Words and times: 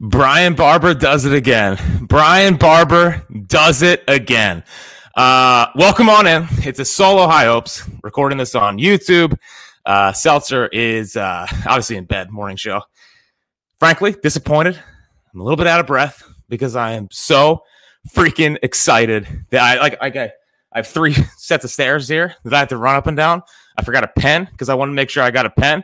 Brian 0.00 0.54
Barber 0.54 0.94
does 0.94 1.24
it 1.24 1.32
again. 1.32 1.76
Brian 2.02 2.54
Barber 2.54 3.26
does 3.46 3.82
it 3.82 4.04
again. 4.06 4.62
Uh, 5.16 5.66
welcome 5.74 6.08
on 6.08 6.24
in. 6.24 6.46
It's 6.58 6.78
a 6.78 6.84
solo 6.84 7.26
high 7.26 7.46
hopes. 7.46 7.82
Recording 8.04 8.38
this 8.38 8.54
on 8.54 8.78
YouTube. 8.78 9.36
Uh, 9.84 10.12
Seltzer 10.12 10.68
is 10.68 11.16
uh, 11.16 11.48
obviously 11.66 11.96
in 11.96 12.04
bed. 12.04 12.30
Morning 12.30 12.56
show. 12.56 12.82
Frankly, 13.80 14.14
disappointed. 14.22 14.78
I'm 15.34 15.40
a 15.40 15.42
little 15.42 15.56
bit 15.56 15.66
out 15.66 15.80
of 15.80 15.86
breath 15.88 16.22
because 16.48 16.76
I 16.76 16.92
am 16.92 17.08
so 17.10 17.64
freaking 18.14 18.56
excited 18.62 19.26
that 19.50 19.60
I 19.60 19.80
like. 19.80 20.00
Okay, 20.00 20.30
I 20.72 20.78
have 20.78 20.86
three 20.86 21.12
sets 21.38 21.64
of 21.64 21.72
stairs 21.72 22.06
here 22.06 22.36
that 22.44 22.54
I 22.54 22.60
have 22.60 22.68
to 22.68 22.76
run 22.76 22.94
up 22.94 23.08
and 23.08 23.16
down. 23.16 23.42
I 23.76 23.82
forgot 23.82 24.04
a 24.04 24.12
pen 24.16 24.46
because 24.48 24.68
I 24.68 24.74
want 24.74 24.90
to 24.90 24.94
make 24.94 25.10
sure 25.10 25.24
I 25.24 25.32
got 25.32 25.46
a 25.46 25.50
pen. 25.50 25.82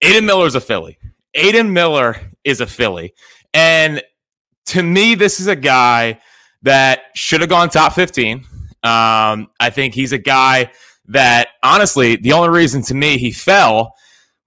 Aidan 0.00 0.26
Miller's 0.26 0.56
a 0.56 0.60
Philly. 0.60 0.98
Aidan 1.34 1.72
Miller 1.72 2.16
is 2.42 2.60
a 2.60 2.66
Philly. 2.66 3.14
And 3.54 4.02
to 4.66 4.82
me, 4.82 5.14
this 5.14 5.40
is 5.40 5.46
a 5.46 5.56
guy 5.56 6.20
that 6.62 7.02
should 7.14 7.40
have 7.40 7.50
gone 7.50 7.68
top 7.68 7.92
15. 7.92 8.38
Um, 8.84 9.48
I 9.60 9.70
think 9.70 9.94
he's 9.94 10.12
a 10.12 10.18
guy 10.18 10.72
that, 11.08 11.48
honestly, 11.62 12.16
the 12.16 12.32
only 12.32 12.48
reason 12.48 12.82
to 12.82 12.94
me 12.94 13.18
he 13.18 13.32
fell 13.32 13.94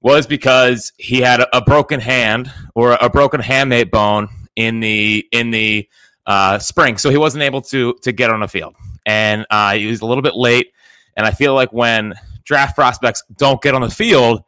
was 0.01 0.27
because 0.27 0.91
he 0.97 1.21
had 1.21 1.43
a, 1.51 1.61
broken 1.61 1.99
hand 1.99 2.51
or 2.75 2.97
a 3.01 3.09
broken 3.09 3.41
hamate 3.41 3.89
bone 3.89 4.29
in 4.55 4.79
the 4.79 5.25
in 5.31 5.51
the 5.51 5.89
uh, 6.27 6.59
spring, 6.59 6.97
so 6.97 7.09
he 7.09 7.17
wasn't 7.17 7.43
able 7.43 7.61
to 7.61 7.95
to 8.03 8.11
get 8.11 8.29
on 8.29 8.39
the 8.41 8.47
field, 8.47 8.75
and 9.05 9.47
uh, 9.49 9.73
he 9.73 9.87
was 9.87 10.01
a 10.01 10.05
little 10.05 10.21
bit 10.21 10.35
late. 10.35 10.71
And 11.17 11.25
I 11.25 11.31
feel 11.31 11.55
like 11.55 11.73
when 11.73 12.13
draft 12.43 12.75
prospects 12.75 13.23
don't 13.35 13.61
get 13.61 13.73
on 13.73 13.81
the 13.81 13.89
field, 13.89 14.43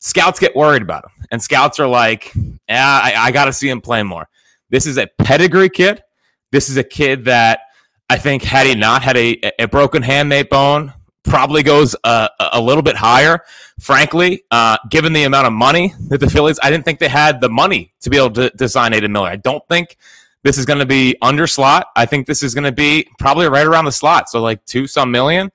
scouts 0.00 0.40
get 0.40 0.56
worried 0.56 0.82
about 0.82 1.04
him, 1.04 1.26
and 1.30 1.40
scouts 1.40 1.78
are 1.78 1.86
like, 1.86 2.34
"Yeah, 2.68 3.00
I, 3.02 3.14
I 3.16 3.30
got 3.30 3.44
to 3.44 3.52
see 3.52 3.68
him 3.68 3.80
play 3.80 4.02
more." 4.02 4.28
This 4.70 4.86
is 4.86 4.98
a 4.98 5.06
pedigree 5.18 5.70
kid. 5.70 6.02
This 6.50 6.68
is 6.68 6.76
a 6.76 6.84
kid 6.84 7.26
that 7.26 7.60
I 8.08 8.18
think 8.18 8.42
had 8.42 8.66
he 8.66 8.74
not 8.74 9.02
had 9.02 9.16
a, 9.16 9.40
a 9.60 9.66
broken 9.66 10.02
hamate 10.02 10.48
bone, 10.48 10.92
probably 11.22 11.62
goes 11.62 11.94
a, 12.04 12.28
a 12.52 12.60
little 12.60 12.82
bit 12.82 12.96
higher. 12.96 13.40
Frankly, 13.80 14.42
uh, 14.50 14.78
given 14.90 15.12
the 15.12 15.22
amount 15.24 15.46
of 15.46 15.52
money 15.52 15.94
that 16.08 16.18
the 16.18 16.28
Phillies, 16.28 16.58
I 16.62 16.70
didn't 16.70 16.84
think 16.84 16.98
they 16.98 17.08
had 17.08 17.40
the 17.40 17.48
money 17.48 17.92
to 18.00 18.10
be 18.10 18.16
able 18.16 18.30
to, 18.32 18.50
to 18.50 18.68
sign 18.68 18.92
Aidan 18.92 19.12
Miller. 19.12 19.28
I 19.28 19.36
don't 19.36 19.66
think 19.68 19.96
this 20.42 20.58
is 20.58 20.66
going 20.66 20.78
to 20.80 20.86
be 20.86 21.16
under 21.22 21.46
slot. 21.46 21.86
I 21.96 22.06
think 22.06 22.26
this 22.26 22.42
is 22.42 22.54
going 22.54 22.64
to 22.64 22.72
be 22.72 23.08
probably 23.18 23.46
right 23.46 23.66
around 23.66 23.84
the 23.84 23.92
slot, 23.92 24.28
so 24.28 24.40
like 24.40 24.64
two 24.64 24.86
some 24.86 25.10
million. 25.10 25.50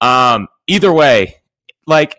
Um, 0.00 0.48
either 0.66 0.92
way, 0.92 1.42
like 1.86 2.16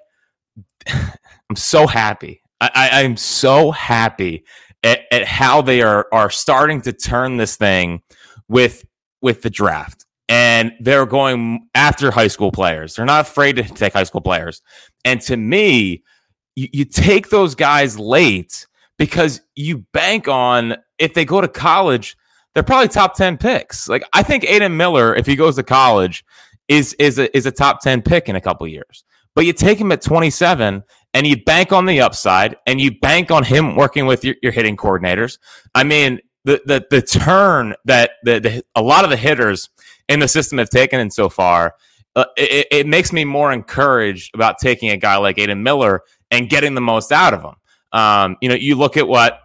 I'm 1.49 1.55
so 1.55 1.87
happy. 1.87 2.41
I, 2.61 2.69
I, 2.75 3.01
am 3.01 3.17
so 3.17 3.71
happy 3.71 4.43
at, 4.83 5.01
at 5.11 5.25
how 5.25 5.61
they 5.61 5.81
are 5.81 6.07
are 6.11 6.29
starting 6.29 6.81
to 6.81 6.93
turn 6.93 7.37
this 7.37 7.55
thing 7.55 8.01
with 8.47 8.85
with 9.21 9.41
the 9.41 9.49
draft. 9.49 10.05
And 10.27 10.73
they're 10.79 11.07
going 11.07 11.67
after 11.73 12.11
high 12.11 12.27
school 12.27 12.51
players. 12.51 12.95
They're 12.95 13.05
not 13.05 13.21
afraid 13.21 13.55
to 13.55 13.63
take 13.63 13.93
high 13.93 14.03
school 14.03 14.21
players. 14.21 14.61
And 15.03 15.19
to 15.21 15.35
me, 15.35 16.03
you, 16.55 16.67
you 16.71 16.85
take 16.85 17.29
those 17.29 17.55
guys 17.55 17.97
late 17.97 18.67
because 18.99 19.41
you 19.55 19.85
bank 19.91 20.27
on 20.27 20.75
if 20.99 21.15
they 21.15 21.25
go 21.25 21.41
to 21.41 21.47
college, 21.47 22.15
they're 22.53 22.61
probably 22.61 22.89
top 22.89 23.15
10 23.15 23.37
picks. 23.37 23.89
Like 23.89 24.03
I 24.13 24.21
think 24.21 24.43
Aidan 24.43 24.77
Miller, 24.77 25.15
if 25.15 25.25
he 25.25 25.35
goes 25.35 25.55
to 25.55 25.63
college, 25.63 26.23
is 26.67 26.93
is 26.99 27.17
a, 27.17 27.35
is 27.35 27.47
a 27.47 27.51
top 27.51 27.81
10 27.81 28.03
pick 28.03 28.29
in 28.29 28.35
a 28.35 28.41
couple 28.41 28.67
years. 28.67 29.03
But 29.35 29.45
you 29.45 29.53
take 29.53 29.79
him 29.79 29.91
at 29.91 30.01
27 30.01 30.83
and 31.13 31.25
you 31.25 31.43
bank 31.43 31.71
on 31.71 31.85
the 31.85 32.01
upside 32.01 32.55
and 32.65 32.79
you 32.79 32.97
bank 32.99 33.31
on 33.31 33.43
him 33.43 33.75
working 33.75 34.05
with 34.05 34.23
your, 34.23 34.35
your 34.41 34.51
hitting 34.51 34.77
coordinators. 34.77 35.37
I 35.73 35.83
mean, 35.83 36.19
the, 36.45 36.61
the, 36.65 36.85
the 36.89 37.01
turn 37.01 37.75
that 37.85 38.11
the, 38.23 38.39
the, 38.39 38.63
a 38.75 38.81
lot 38.81 39.03
of 39.03 39.09
the 39.09 39.17
hitters 39.17 39.69
in 40.07 40.19
the 40.19 40.27
system 40.27 40.57
have 40.57 40.69
taken 40.69 40.99
in 40.99 41.11
so 41.11 41.29
far, 41.29 41.75
uh, 42.15 42.25
it, 42.37 42.67
it, 42.71 42.87
makes 42.87 43.13
me 43.13 43.23
more 43.25 43.51
encouraged 43.51 44.33
about 44.33 44.57
taking 44.59 44.89
a 44.89 44.97
guy 44.97 45.17
like 45.17 45.37
Aidan 45.37 45.61
Miller 45.63 46.01
and 46.31 46.49
getting 46.49 46.73
the 46.73 46.81
most 46.81 47.11
out 47.11 47.33
of 47.33 47.41
him. 47.43 47.55
Um, 47.91 48.37
you 48.41 48.49
know, 48.49 48.55
you 48.55 48.75
look 48.75 48.97
at 48.97 49.07
what 49.07 49.41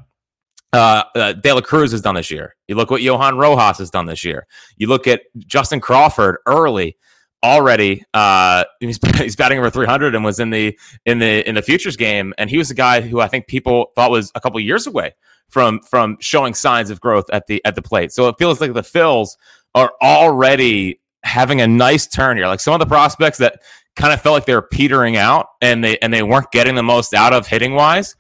uh, 0.73 1.05
uh, 1.15 1.33
De 1.35 1.53
La 1.53 1.61
Cruz 1.61 1.93
has 1.93 2.01
done 2.01 2.15
this 2.15 2.31
year. 2.31 2.57
You 2.69 2.75
look 2.75 2.91
what 2.91 3.03
Johan 3.03 3.37
Rojas 3.37 3.79
has 3.79 3.91
done 3.91 4.07
this 4.07 4.25
year. 4.25 4.47
You 4.77 4.89
look 4.89 5.07
at 5.07 5.23
Justin 5.39 5.81
Crawford 5.81 6.39
early 6.47 6.97
already 7.45 8.03
uh, 8.15 8.65
he's, 8.81 8.99
he's 9.17 9.37
batting 9.37 9.59
over 9.59 9.71
300 9.71 10.15
and 10.15 10.25
was 10.25 10.41
in 10.41 10.51
the 10.51 10.77
in 11.05 11.19
the 11.21 11.49
in 11.49 11.55
the 11.55 11.63
futures 11.63 11.97
game 11.97 12.35
and 12.39 12.51
he 12.51 12.59
was 12.59 12.71
a 12.71 12.75
guy 12.75 13.01
who 13.03 13.21
I 13.21 13.29
think 13.29 13.47
people 13.47 13.93
thought 13.95 14.11
was 14.11 14.33
a 14.35 14.41
couple 14.41 14.59
years 14.59 14.87
away 14.87 15.15
from 15.49 15.81
from 15.81 16.17
showing 16.21 16.55
signs 16.55 16.91
of 16.91 17.01
growth 17.01 17.27
at 17.33 17.47
the 17.47 17.65
at 17.65 17.77
the 17.77 17.83
plate. 17.83 18.11
So 18.13 18.29
it 18.29 18.37
feels 18.39 18.61
like 18.61 18.73
the 18.73 18.83
Phils 18.83 19.37
are 19.75 19.93
already 20.03 21.01
having 21.23 21.61
a 21.61 21.67
nice 21.67 22.07
turn 22.07 22.37
here. 22.37 22.47
Like 22.47 22.61
some 22.61 22.75
of 22.75 22.81
the 22.81 22.87
prospects 22.87 23.39
that 23.39 23.61
kind 23.97 24.13
of 24.13 24.21
felt 24.21 24.35
like 24.35 24.47
they 24.47 24.55
were 24.55 24.63
petering 24.63 25.17
out 25.17 25.49
and 25.61 25.85
they 25.85 25.99
and 25.99 26.13
they 26.13 26.23
weren't 26.23 26.51
getting 26.51 26.75
the 26.75 26.83
most 26.83 27.15
out 27.15 27.33
of 27.33 27.47
hitting 27.47 27.75
wise 27.75 28.17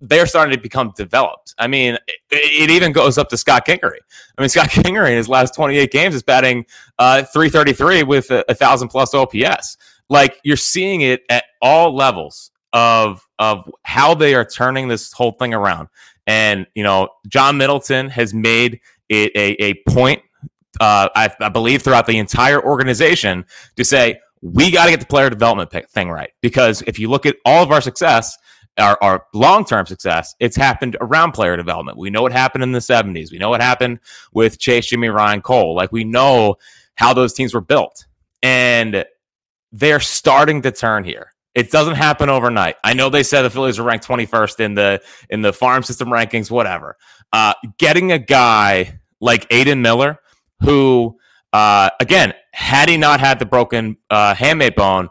they're 0.00 0.26
starting 0.26 0.54
to 0.56 0.60
become 0.60 0.92
developed. 0.96 1.54
I 1.58 1.66
mean, 1.66 1.94
it, 2.06 2.20
it, 2.30 2.70
even 2.70 2.92
goes 2.92 3.18
up 3.18 3.28
to 3.30 3.36
Scott 3.36 3.66
Kingery. 3.66 3.98
I 4.36 4.40
mean, 4.40 4.48
Scott 4.48 4.68
Kingery 4.70 5.10
in 5.10 5.16
his 5.16 5.28
last 5.28 5.54
28 5.54 5.90
games 5.90 6.14
is 6.14 6.22
batting 6.22 6.66
uh, 6.98 7.24
333 7.24 8.04
with 8.04 8.30
a, 8.30 8.54
thousand 8.54 8.88
plus 8.88 9.14
OPS. 9.14 9.76
Like 10.08 10.38
you're 10.44 10.56
seeing 10.56 11.02
it 11.02 11.22
at 11.28 11.44
all 11.60 11.94
levels 11.94 12.50
of 12.72 13.26
of 13.38 13.70
how 13.82 14.14
they 14.14 14.34
are 14.34 14.44
turning 14.44 14.88
this 14.88 15.12
whole 15.12 15.32
thing 15.32 15.54
around. 15.54 15.88
And 16.26 16.66
you 16.74 16.82
know, 16.82 17.08
John 17.28 17.56
Middleton 17.56 18.08
has 18.10 18.34
made 18.34 18.80
it 19.08 19.32
a, 19.34 19.62
a 19.62 19.74
point, 19.88 20.22
uh, 20.80 21.08
I, 21.14 21.30
I 21.40 21.48
believe, 21.48 21.82
throughout 21.82 22.06
the 22.06 22.18
entire 22.18 22.62
organization 22.62 23.44
to 23.76 23.84
say 23.84 24.20
we 24.42 24.70
got 24.70 24.84
to 24.84 24.90
get 24.90 25.00
the 25.00 25.06
player 25.06 25.30
development 25.30 25.70
thing 25.90 26.10
right 26.10 26.30
because 26.42 26.82
if 26.82 26.98
you 26.98 27.10
look 27.10 27.26
at 27.26 27.36
all 27.44 27.62
of 27.62 27.72
our 27.72 27.80
success 27.80 28.36
our, 28.78 28.98
our 29.02 29.26
long 29.34 29.64
term 29.64 29.86
success, 29.86 30.34
it's 30.40 30.56
happened 30.56 30.96
around 31.00 31.32
player 31.32 31.56
development. 31.56 31.98
We 31.98 32.10
know 32.10 32.22
what 32.22 32.32
happened 32.32 32.64
in 32.64 32.72
the 32.72 32.78
70s. 32.78 33.30
We 33.30 33.38
know 33.38 33.50
what 33.50 33.60
happened 33.60 34.00
with 34.32 34.58
Chase, 34.58 34.86
Jimmy, 34.86 35.08
Ryan, 35.08 35.42
Cole. 35.42 35.74
Like 35.74 35.92
we 35.92 36.04
know 36.04 36.56
how 36.94 37.12
those 37.12 37.32
teams 37.32 37.54
were 37.54 37.60
built. 37.60 38.06
And 38.42 39.04
they're 39.72 40.00
starting 40.00 40.62
to 40.62 40.72
turn 40.72 41.04
here. 41.04 41.32
It 41.54 41.70
doesn't 41.70 41.96
happen 41.96 42.28
overnight. 42.28 42.76
I 42.84 42.94
know 42.94 43.10
they 43.10 43.22
said 43.22 43.42
the 43.42 43.50
Phillies 43.50 43.78
are 43.78 43.82
ranked 43.82 44.06
21st 44.06 44.60
in 44.60 44.74
the 44.74 45.02
in 45.28 45.42
the 45.42 45.52
farm 45.52 45.82
system 45.82 46.08
rankings, 46.08 46.50
whatever. 46.50 46.96
Uh, 47.32 47.54
getting 47.78 48.12
a 48.12 48.18
guy 48.18 49.00
like 49.20 49.46
Aidan 49.50 49.82
Miller, 49.82 50.18
who 50.62 51.18
uh, 51.52 51.90
again, 52.00 52.34
had 52.52 52.88
he 52.88 52.96
not 52.96 53.20
had 53.20 53.38
the 53.38 53.46
broken 53.46 53.96
uh, 54.10 54.34
hamate 54.34 54.76
bone, 54.76 55.08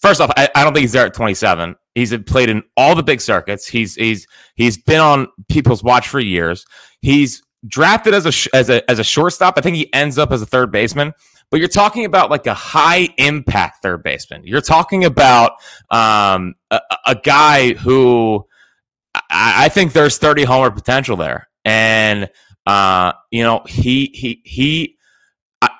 first 0.00 0.20
off, 0.20 0.30
I, 0.36 0.48
I, 0.54 0.64
don't 0.64 0.72
think 0.72 0.82
he's 0.82 0.92
there 0.92 1.06
at 1.06 1.14
27 1.14 1.76
He's 1.98 2.16
played 2.18 2.48
in 2.48 2.62
all 2.76 2.94
the 2.94 3.02
big 3.02 3.20
circuits. 3.20 3.66
He's 3.66 3.94
he's 3.94 4.26
he's 4.54 4.76
been 4.78 5.00
on 5.00 5.28
people's 5.48 5.82
watch 5.82 6.08
for 6.08 6.20
years. 6.20 6.64
He's 7.00 7.42
drafted 7.66 8.14
as 8.14 8.26
a 8.26 8.56
as 8.56 8.70
a 8.70 8.88
as 8.90 8.98
a 8.98 9.04
shortstop. 9.04 9.54
I 9.56 9.60
think 9.60 9.76
he 9.76 9.92
ends 9.92 10.18
up 10.18 10.32
as 10.32 10.42
a 10.42 10.46
third 10.46 10.70
baseman. 10.70 11.12
But 11.50 11.60
you're 11.60 11.68
talking 11.68 12.04
about 12.04 12.30
like 12.30 12.46
a 12.46 12.54
high 12.54 13.08
impact 13.16 13.82
third 13.82 14.02
baseman. 14.02 14.42
You're 14.44 14.60
talking 14.60 15.04
about 15.04 15.52
um, 15.90 16.54
a, 16.70 16.80
a 17.06 17.14
guy 17.14 17.72
who 17.72 18.46
I, 19.14 19.64
I 19.64 19.68
think 19.68 19.92
there's 19.92 20.18
30 20.18 20.44
homer 20.44 20.70
potential 20.70 21.16
there, 21.16 21.48
and 21.64 22.28
uh, 22.66 23.12
you 23.30 23.42
know 23.42 23.62
he 23.66 24.10
he 24.14 24.42
he. 24.44 24.96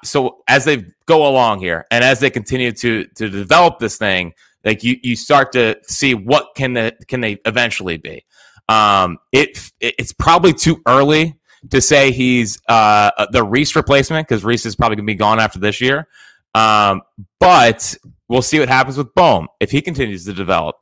So 0.05 0.43
as 0.49 0.65
they 0.65 0.87
go 1.07 1.29
along 1.29 1.61
here, 1.61 1.87
and 1.91 2.03
as 2.03 2.21
they 2.21 2.31
continue 2.31 2.73
to 2.73 3.05
to 3.05 3.29
develop 3.29 3.79
this 3.79 3.99
thing, 3.99 4.33
like 4.65 4.83
you 4.83 4.97
you 5.03 5.17
start 5.17 5.53
to 5.53 5.77
see 5.83 6.15
what 6.15 6.55
can 6.55 6.75
the 6.75 6.97
can 7.07 7.21
they 7.21 7.39
eventually 7.45 7.97
be. 7.97 8.25
Um, 8.69 9.19
it 9.33 9.71
it's 9.81 10.13
probably 10.13 10.53
too 10.53 10.83
early 10.87 11.37
to 11.71 11.81
say 11.81 12.13
he's 12.13 12.61
uh, 12.69 13.27
the 13.31 13.43
Reese 13.43 13.75
replacement 13.75 14.29
because 14.29 14.45
Reese 14.45 14.67
is 14.67 14.77
probably 14.77 14.97
going 14.97 15.07
to 15.07 15.13
be 15.13 15.17
gone 15.17 15.41
after 15.41 15.59
this 15.59 15.81
year. 15.81 16.07
Um, 16.55 17.03
but 17.41 17.97
we'll 18.29 18.43
see 18.43 18.59
what 18.59 18.69
happens 18.69 18.97
with 18.97 19.15
Bohm 19.15 19.49
if 19.61 19.71
he 19.71 19.81
continues 19.81 20.25
to 20.27 20.33
develop. 20.33 20.77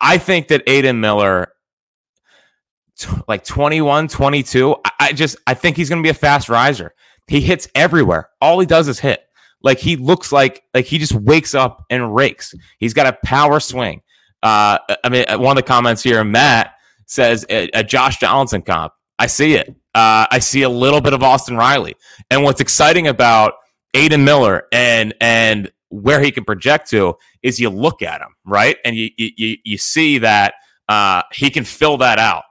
I 0.00 0.18
think 0.18 0.48
that 0.48 0.62
Aidan 0.66 1.00
Miller 1.00 1.52
like 3.28 3.44
21, 3.44 4.08
22. 4.08 4.76
I, 4.84 4.90
I 5.00 5.12
just 5.12 5.36
I 5.46 5.54
think 5.54 5.76
he's 5.76 5.88
going 5.88 6.02
to 6.02 6.06
be 6.06 6.10
a 6.10 6.14
fast 6.14 6.48
riser. 6.48 6.94
He 7.26 7.40
hits 7.40 7.68
everywhere. 7.74 8.28
All 8.40 8.58
he 8.58 8.66
does 8.66 8.88
is 8.88 8.98
hit. 8.98 9.20
Like 9.62 9.78
he 9.78 9.96
looks 9.96 10.32
like 10.32 10.62
like 10.74 10.86
he 10.86 10.98
just 10.98 11.12
wakes 11.12 11.54
up 11.54 11.84
and 11.90 12.14
rakes. 12.14 12.54
He's 12.78 12.94
got 12.94 13.06
a 13.06 13.18
power 13.24 13.60
swing. 13.60 14.02
Uh, 14.42 14.78
I 15.04 15.08
mean, 15.10 15.24
one 15.40 15.56
of 15.56 15.62
the 15.62 15.66
comments 15.66 16.02
here, 16.02 16.24
Matt 16.24 16.74
says 17.06 17.44
a, 17.50 17.68
a 17.74 17.84
Josh 17.84 18.18
Donaldson 18.18 18.62
comp. 18.62 18.94
I 19.18 19.26
see 19.26 19.54
it. 19.54 19.68
Uh, 19.94 20.26
I 20.30 20.38
see 20.38 20.62
a 20.62 20.68
little 20.68 21.00
bit 21.00 21.12
of 21.12 21.22
Austin 21.22 21.56
Riley. 21.56 21.96
And 22.30 22.42
what's 22.42 22.60
exciting 22.60 23.08
about 23.08 23.54
Aidan 23.94 24.24
Miller 24.24 24.66
and 24.72 25.14
and 25.20 25.70
where 25.90 26.20
he 26.20 26.30
can 26.30 26.44
project 26.44 26.88
to 26.90 27.16
is 27.42 27.58
you 27.58 27.68
look 27.68 28.00
at 28.00 28.20
him 28.20 28.34
right, 28.44 28.76
and 28.84 28.96
you 28.96 29.10
you 29.16 29.56
you 29.64 29.76
see 29.76 30.18
that 30.18 30.54
uh, 30.88 31.22
he 31.32 31.50
can 31.50 31.64
fill 31.64 31.98
that 31.98 32.18
out. 32.18 32.44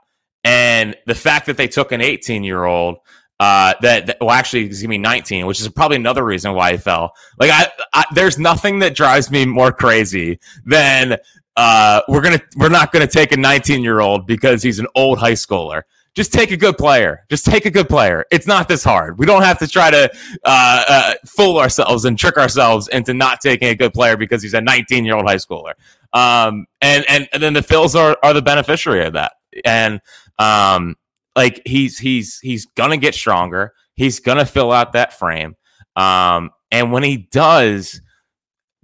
And 0.44 0.96
the 1.06 1.16
fact 1.16 1.48
that 1.48 1.58
they 1.58 1.68
took 1.68 1.92
an 1.92 2.02
18 2.02 2.44
year 2.44 2.66
old 2.66 2.98
uh, 3.39 3.74
that, 3.81 4.07
that, 4.07 4.18
well, 4.19 4.31
actually, 4.31 4.68
gonna 4.68 4.88
be 4.88 4.97
19, 4.97 5.45
which 5.45 5.62
is 5.62 5.68
probably 5.69 5.95
another 5.97 6.25
reason 6.25 6.53
why 6.53 6.74
he 6.74 6.77
fell. 6.77 7.13
Like, 7.39 7.51
I, 7.51 7.71
I 7.94 8.06
there's 8.13 8.38
nothing 8.38 8.80
that 8.80 8.95
drives 8.95 9.31
me 9.31 9.45
more 9.45 9.71
crazy 9.71 10.39
than 10.65 11.18
uh, 11.56 12.01
we're 12.07 12.21
gonna 12.21 12.41
we're 12.57 12.69
not 12.69 12.91
gonna 12.91 13.07
take 13.07 13.31
a 13.31 13.38
19 13.38 13.81
year 13.81 14.01
old 14.01 14.27
because 14.27 14.62
he's 14.62 14.80
an 14.80 14.88
old 14.95 15.19
high 15.19 15.33
schooler. 15.33 15.83
Just 16.15 16.33
take 16.33 16.51
a 16.51 16.57
good 16.57 16.77
player. 16.77 17.25
Just 17.30 17.45
take 17.45 17.65
a 17.65 17.71
good 17.71 17.88
player. 17.88 18.25
It's 18.30 18.47
not 18.47 18.68
this 18.68 18.83
hard. 18.83 19.19
We 19.19 19.25
don't 19.25 19.44
have 19.44 19.59
to 19.59 19.68
try 19.68 19.89
to 19.91 20.12
uh, 20.44 20.83
uh, 20.89 21.13
fool 21.25 21.59
ourselves 21.59 22.03
and 22.03 22.18
trick 22.18 22.36
ourselves 22.36 22.88
into 22.89 23.13
not 23.13 23.39
taking 23.39 23.69
a 23.69 23.75
good 23.75 23.94
player 23.94 24.18
because 24.18 24.41
he's 24.41 24.53
a 24.53 24.59
19 24.59 25.06
year 25.06 25.15
old 25.15 25.25
high 25.25 25.36
schooler. 25.36 25.74
Um, 26.12 26.65
and, 26.81 27.06
and 27.07 27.30
and 27.31 27.41
then 27.41 27.53
the 27.53 27.62
Phils 27.62 27.95
are 27.95 28.18
are 28.21 28.33
the 28.33 28.41
beneficiary 28.41 29.06
of 29.06 29.13
that. 29.13 29.33
And 29.63 30.01
um, 30.39 30.95
like 31.36 31.62
he's 31.66 31.98
he's 31.98 32.40
he's 32.40 32.66
gonna 32.66 32.98
get 32.98 33.16
stronger. 33.16 33.74
He's 33.96 34.20
gonna 34.20 34.46
fill 34.46 34.72
out 34.72 34.94
that 34.94 35.14
frame. 35.14 35.56
Um, 35.96 36.52
and 36.72 36.92
when 36.92 37.04
he 37.04 37.18
does, 37.31 38.02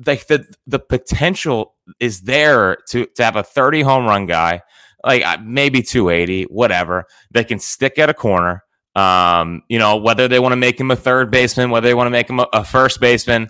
like 0.05 0.27
the 0.27 0.45
the 0.67 0.79
potential 0.79 1.75
is 1.99 2.21
there 2.21 2.77
to 2.89 3.05
to 3.15 3.23
have 3.23 3.35
a 3.35 3.43
30 3.43 3.81
home 3.81 4.05
run 4.05 4.25
guy, 4.25 4.61
like 5.03 5.25
uh, 5.25 5.37
maybe 5.43 5.81
280, 5.81 6.43
whatever, 6.43 7.05
that 7.31 7.47
can 7.47 7.59
stick 7.59 7.97
at 7.99 8.09
a 8.09 8.13
corner. 8.13 8.63
Um, 8.95 9.61
you 9.67 9.77
know, 9.77 9.97
whether 9.97 10.27
they 10.27 10.39
want 10.39 10.53
to 10.53 10.57
make 10.57 10.79
him 10.79 10.89
a 10.89 10.95
third 10.95 11.29
baseman, 11.29 11.69
whether 11.69 11.87
they 11.87 11.93
want 11.93 12.07
to 12.07 12.11
make 12.11 12.29
him 12.29 12.39
a, 12.39 12.47
a 12.53 12.63
first 12.63 13.01
baseman, 13.01 13.49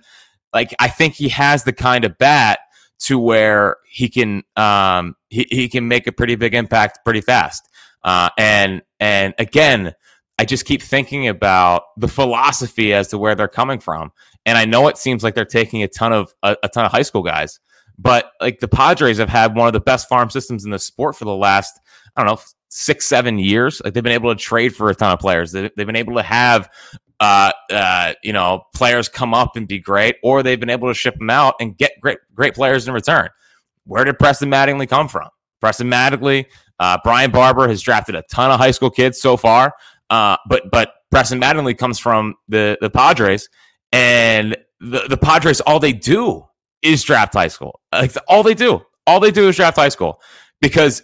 like 0.53 0.73
I 0.79 0.87
think 0.87 1.13
he 1.13 1.29
has 1.29 1.63
the 1.63 1.73
kind 1.73 2.03
of 2.03 2.17
bat 2.17 2.59
to 2.97 3.19
where 3.19 3.77
he 3.87 4.09
can 4.09 4.43
um 4.55 5.15
he, 5.29 5.45
he 5.49 5.69
can 5.69 5.87
make 5.87 6.07
a 6.07 6.11
pretty 6.11 6.35
big 6.35 6.53
impact 6.53 6.99
pretty 7.03 7.21
fast. 7.21 7.67
Uh, 8.05 8.29
and 8.37 8.83
and 8.99 9.33
again, 9.39 9.95
I 10.37 10.45
just 10.45 10.65
keep 10.65 10.81
thinking 10.81 11.27
about 11.27 11.83
the 11.97 12.07
philosophy 12.07 12.93
as 12.93 13.07
to 13.09 13.17
where 13.17 13.35
they're 13.35 13.47
coming 13.47 13.79
from. 13.79 14.11
And 14.45 14.57
I 14.57 14.65
know 14.65 14.87
it 14.87 14.97
seems 14.97 15.23
like 15.23 15.33
they're 15.33 15.43
taking 15.43 15.81
a 15.81 15.87
ton 15.87 16.13
of 16.13 16.33
a, 16.43 16.55
a, 16.61 16.69
ton 16.69 16.85
of 16.85 16.91
high 16.91 17.01
school 17.01 17.23
guys, 17.23 17.59
but 17.97 18.31
like 18.39 18.59
the 18.59 18.67
Padres 18.67 19.17
have 19.17 19.29
had 19.29 19.55
one 19.55 19.65
of 19.67 19.73
the 19.73 19.79
best 19.79 20.07
farm 20.07 20.29
systems 20.29 20.65
in 20.65 20.71
the 20.71 20.77
sport 20.77 21.15
for 21.15 21.25
the 21.25 21.35
last 21.35 21.79
I 22.15 22.23
don't 22.23 22.35
know 22.35 22.41
six 22.69 23.07
seven 23.07 23.39
years. 23.39 23.81
Like 23.83 23.95
they've 23.95 24.03
been 24.03 24.13
able 24.13 24.33
to 24.33 24.39
trade 24.39 24.75
for 24.75 24.89
a 24.89 24.95
ton 24.95 25.11
of 25.11 25.19
players. 25.19 25.51
They, 25.51 25.63
have 25.63 25.75
been 25.75 25.95
able 25.95 26.15
to 26.15 26.23
have 26.23 26.69
uh, 27.19 27.53
uh, 27.71 28.13
you 28.23 28.33
know 28.33 28.65
players 28.75 29.09
come 29.09 29.33
up 29.33 29.55
and 29.55 29.67
be 29.67 29.79
great, 29.79 30.17
or 30.21 30.43
they've 30.43 30.59
been 30.59 30.69
able 30.69 30.89
to 30.89 30.93
ship 30.93 31.17
them 31.17 31.31
out 31.31 31.55
and 31.59 31.75
get 31.75 31.99
great 32.01 32.19
great 32.35 32.53
players 32.53 32.87
in 32.87 32.93
return. 32.93 33.29
Where 33.85 34.03
did 34.03 34.19
Preston 34.19 34.51
Mattingly 34.51 34.87
come 34.87 35.07
from? 35.07 35.29
Preston 35.59 35.89
Mattingly 35.89 36.45
uh, 36.79 36.97
Brian 37.03 37.31
Barber 37.31 37.67
has 37.67 37.81
drafted 37.81 38.15
a 38.15 38.23
ton 38.31 38.51
of 38.51 38.59
high 38.59 38.71
school 38.71 38.89
kids 38.89 39.19
so 39.19 39.37
far, 39.37 39.73
uh, 40.09 40.37
but 40.47 40.69
but 40.71 40.93
Preston 41.11 41.39
Mattingly 41.39 41.77
comes 41.77 41.99
from 41.99 42.35
the 42.47 42.77
the 42.81 42.89
Padres, 42.89 43.49
and 43.91 44.57
the, 44.79 45.07
the 45.07 45.17
Padres 45.17 45.61
all 45.61 45.79
they 45.79 45.93
do 45.93 46.45
is 46.81 47.03
draft 47.03 47.33
high 47.33 47.47
school. 47.47 47.79
Like 47.91 48.13
all 48.27 48.43
they 48.43 48.53
do, 48.53 48.81
all 49.07 49.19
they 49.19 49.31
do 49.31 49.47
is 49.47 49.55
draft 49.55 49.77
high 49.77 49.89
school 49.89 50.19
because 50.61 51.01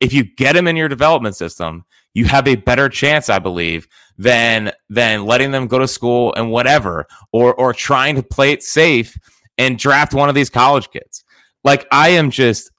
if 0.00 0.12
you 0.12 0.24
get 0.24 0.54
them 0.54 0.68
in 0.68 0.76
your 0.76 0.88
development 0.88 1.36
system, 1.36 1.84
you 2.12 2.26
have 2.26 2.46
a 2.46 2.56
better 2.56 2.88
chance, 2.88 3.30
I 3.30 3.38
believe, 3.38 3.88
than 4.18 4.72
than 4.90 5.24
letting 5.24 5.50
them 5.50 5.66
go 5.66 5.78
to 5.78 5.88
school 5.88 6.34
and 6.34 6.50
whatever, 6.50 7.06
or 7.32 7.54
or 7.54 7.72
trying 7.72 8.16
to 8.16 8.22
play 8.22 8.52
it 8.52 8.62
safe 8.62 9.16
and 9.56 9.78
draft 9.78 10.14
one 10.14 10.28
of 10.28 10.34
these 10.34 10.50
college 10.50 10.90
kids. 10.90 11.24
Like 11.64 11.86
I 11.90 12.10
am 12.10 12.30
just 12.30 12.70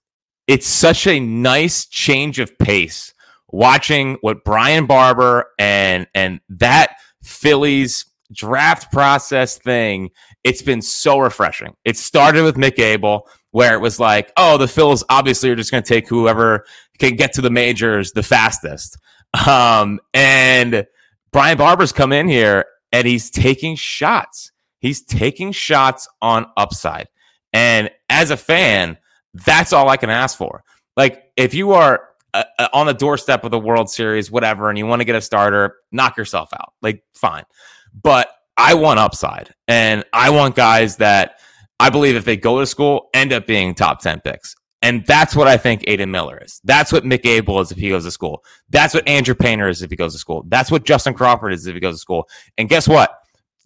it's 0.48 0.68
such 0.68 1.08
a 1.08 1.20
nice 1.20 1.86
change 1.86 2.40
of 2.40 2.58
pace 2.58 3.14
watching 3.52 4.18
what 4.22 4.44
Brian 4.44 4.86
Barber 4.86 5.48
and 5.58 6.08
and 6.14 6.40
that 6.50 6.98
Phillies 7.24 8.06
draft 8.32 8.92
process 8.92 9.58
thing. 9.58 10.10
It's 10.44 10.62
been 10.62 10.82
so 10.82 11.20
refreshing. 11.20 11.76
It 11.86 11.98
started 11.98 12.44
with 12.44 12.56
Mick 12.56 12.80
Abel, 12.80 13.28
where 13.52 13.74
it 13.74 13.80
was 13.80 14.00
like, 14.00 14.32
oh, 14.38 14.58
the 14.58 14.66
Phils 14.66 15.04
obviously 15.10 15.50
are 15.50 15.56
just 15.56 15.72
going 15.72 15.84
to 15.84 15.88
take 15.88 16.08
whoever 16.08 16.66
can 17.00 17.16
get 17.16 17.34
to 17.34 17.42
the 17.42 17.50
majors 17.50 18.12
the 18.12 18.24
fastest. 18.24 18.98
Um, 19.48 20.00
and 20.14 20.86
Brian 21.32 21.58
Barber's 21.58 21.92
come 21.92 22.14
in 22.14 22.28
here 22.28 22.66
and 22.92 23.08
he's 23.08 23.30
taking 23.30 23.76
shots. 23.76 24.52
He's 24.80 25.02
taking 25.04 25.52
shots 25.52 26.08
on 26.22 26.46
upside. 26.58 27.08
And 27.52 27.90
as 28.10 28.30
a 28.30 28.38
fan, 28.38 28.98
that's 29.46 29.74
all 29.74 29.90
I 29.90 29.98
can 29.98 30.10
ask 30.10 30.38
for. 30.38 30.64
Like, 30.96 31.24
if 31.36 31.54
you 31.54 31.74
are 31.74 32.08
uh, 32.34 32.44
uh, 32.58 32.68
on 32.74 32.86
the 32.86 32.94
doorstep 32.94 33.44
of 33.44 33.52
the 33.52 33.60
World 33.60 33.90
Series, 33.90 34.32
whatever, 34.32 34.70
and 34.70 34.78
you 34.78 34.86
want 34.86 35.02
to 35.02 35.06
get 35.06 35.16
a 35.16 35.22
starter, 35.22 35.76
knock 35.92 36.18
yourself 36.18 36.50
out. 36.54 36.74
Like, 36.82 37.04
fine. 37.14 37.44
But 38.02 38.30
I 38.58 38.74
want 38.76 39.00
upside, 39.00 39.54
and 39.68 40.06
I 40.14 40.30
want 40.30 40.56
guys 40.56 40.98
that 40.98 41.40
I 41.80 41.90
believe 41.90 42.16
if 42.16 42.26
they 42.26 42.38
go 42.38 42.60
to 42.60 42.66
school, 42.66 43.10
end 43.14 43.34
up 43.34 43.46
being 43.46 43.76
top 43.76 44.00
10 44.00 44.22
picks. 44.22 44.56
And 44.82 45.06
that's 45.06 45.36
what 45.36 45.48
I 45.48 45.58
think 45.58 45.84
Aidan 45.88 46.12
Miller 46.12 46.40
is. 46.44 46.62
That's 46.64 46.92
what 46.92 47.04
Mick 47.04 47.26
Abel 47.26 47.60
is 47.60 47.72
if 47.72 47.78
he 47.78 47.90
goes 47.90 48.06
to 48.06 48.12
school. 48.12 48.44
That's 48.70 48.94
what 48.94 49.08
Andrew 49.08 49.34
Painter 49.34 49.68
is 49.68 49.82
if 49.82 49.90
he 49.90 49.96
goes 49.96 50.14
to 50.14 50.20
school. 50.20 50.46
That's 50.48 50.70
what 50.70 50.86
Justin 50.86 51.16
Crawford 51.16 51.54
is 51.54 51.66
if 51.66 51.74
he 51.74 51.80
goes 51.80 51.96
to 51.96 52.00
school. 52.00 52.30
And 52.58 52.70
guess 52.70 52.88
what? 52.88 53.18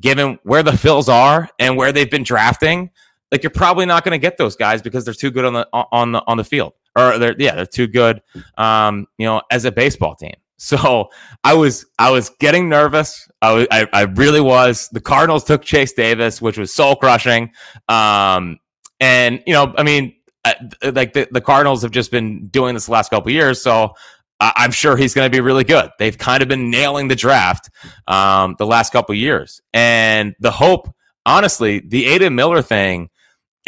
Given 0.01 0.39
where 0.43 0.63
the 0.63 0.71
Phils 0.71 1.09
are 1.09 1.49
and 1.59 1.75
where 1.75 1.91
they've 1.91 2.09
been 2.09 2.23
drafting, 2.23 2.91
like 3.31 3.43
you're 3.43 3.49
probably 3.49 3.85
not 3.85 4.03
going 4.03 4.11
to 4.11 4.17
get 4.19 4.37
those 4.37 4.55
guys 4.55 4.81
because 4.81 5.05
they're 5.05 5.13
too 5.13 5.31
good 5.31 5.45
on 5.45 5.53
the 5.53 5.67
on 5.73 6.11
the 6.11 6.23
on 6.27 6.37
the 6.37 6.43
field. 6.43 6.73
Or 6.95 7.17
they're 7.17 7.35
yeah 7.37 7.55
they're 7.55 7.65
too 7.65 7.87
good 7.87 8.21
um 8.57 9.07
you 9.17 9.25
know 9.25 9.41
as 9.51 9.65
a 9.65 9.71
baseball 9.71 10.15
team. 10.15 10.33
So 10.61 11.07
i 11.45 11.53
was 11.53 11.85
i 11.97 12.11
was 12.11 12.31
getting 12.31 12.67
nervous. 12.67 13.29
I 13.41 13.53
was 13.53 13.67
I, 13.71 13.87
I 13.93 14.01
really 14.01 14.41
was. 14.41 14.89
The 14.89 14.99
cardinals 14.99 15.45
took 15.45 15.61
chase 15.61 15.93
davis 15.93 16.41
which 16.41 16.57
was 16.57 16.73
soul 16.73 16.97
crushing. 16.97 17.51
Um 17.87 18.59
and 18.99 19.41
you 19.47 19.53
know 19.53 19.73
i 19.77 19.83
mean 19.83 20.15
like 20.83 21.13
the, 21.13 21.29
the 21.31 21.39
cardinals 21.39 21.83
have 21.83 21.91
just 21.91 22.11
been 22.11 22.47
doing 22.47 22.73
this 22.73 22.87
the 22.87 22.91
last 22.91 23.09
couple 23.09 23.31
years 23.31 23.61
so 23.61 23.93
I'm 24.41 24.71
sure 24.71 24.95
he's 24.95 25.13
going 25.13 25.29
to 25.29 25.35
be 25.35 25.41
really 25.41 25.65
good. 25.65 25.91
They've 25.99 26.17
kind 26.17 26.41
of 26.41 26.47
been 26.47 26.69
nailing 26.69 27.09
the 27.09 27.15
draft 27.15 27.69
um, 28.07 28.55
the 28.57 28.65
last 28.65 28.93
couple 28.93 29.13
years, 29.15 29.61
and 29.73 30.33
the 30.39 30.51
hope, 30.51 30.93
honestly, 31.25 31.79
the 31.79 32.05
Aidan 32.05 32.35
Miller 32.35 32.61
thing 32.61 33.09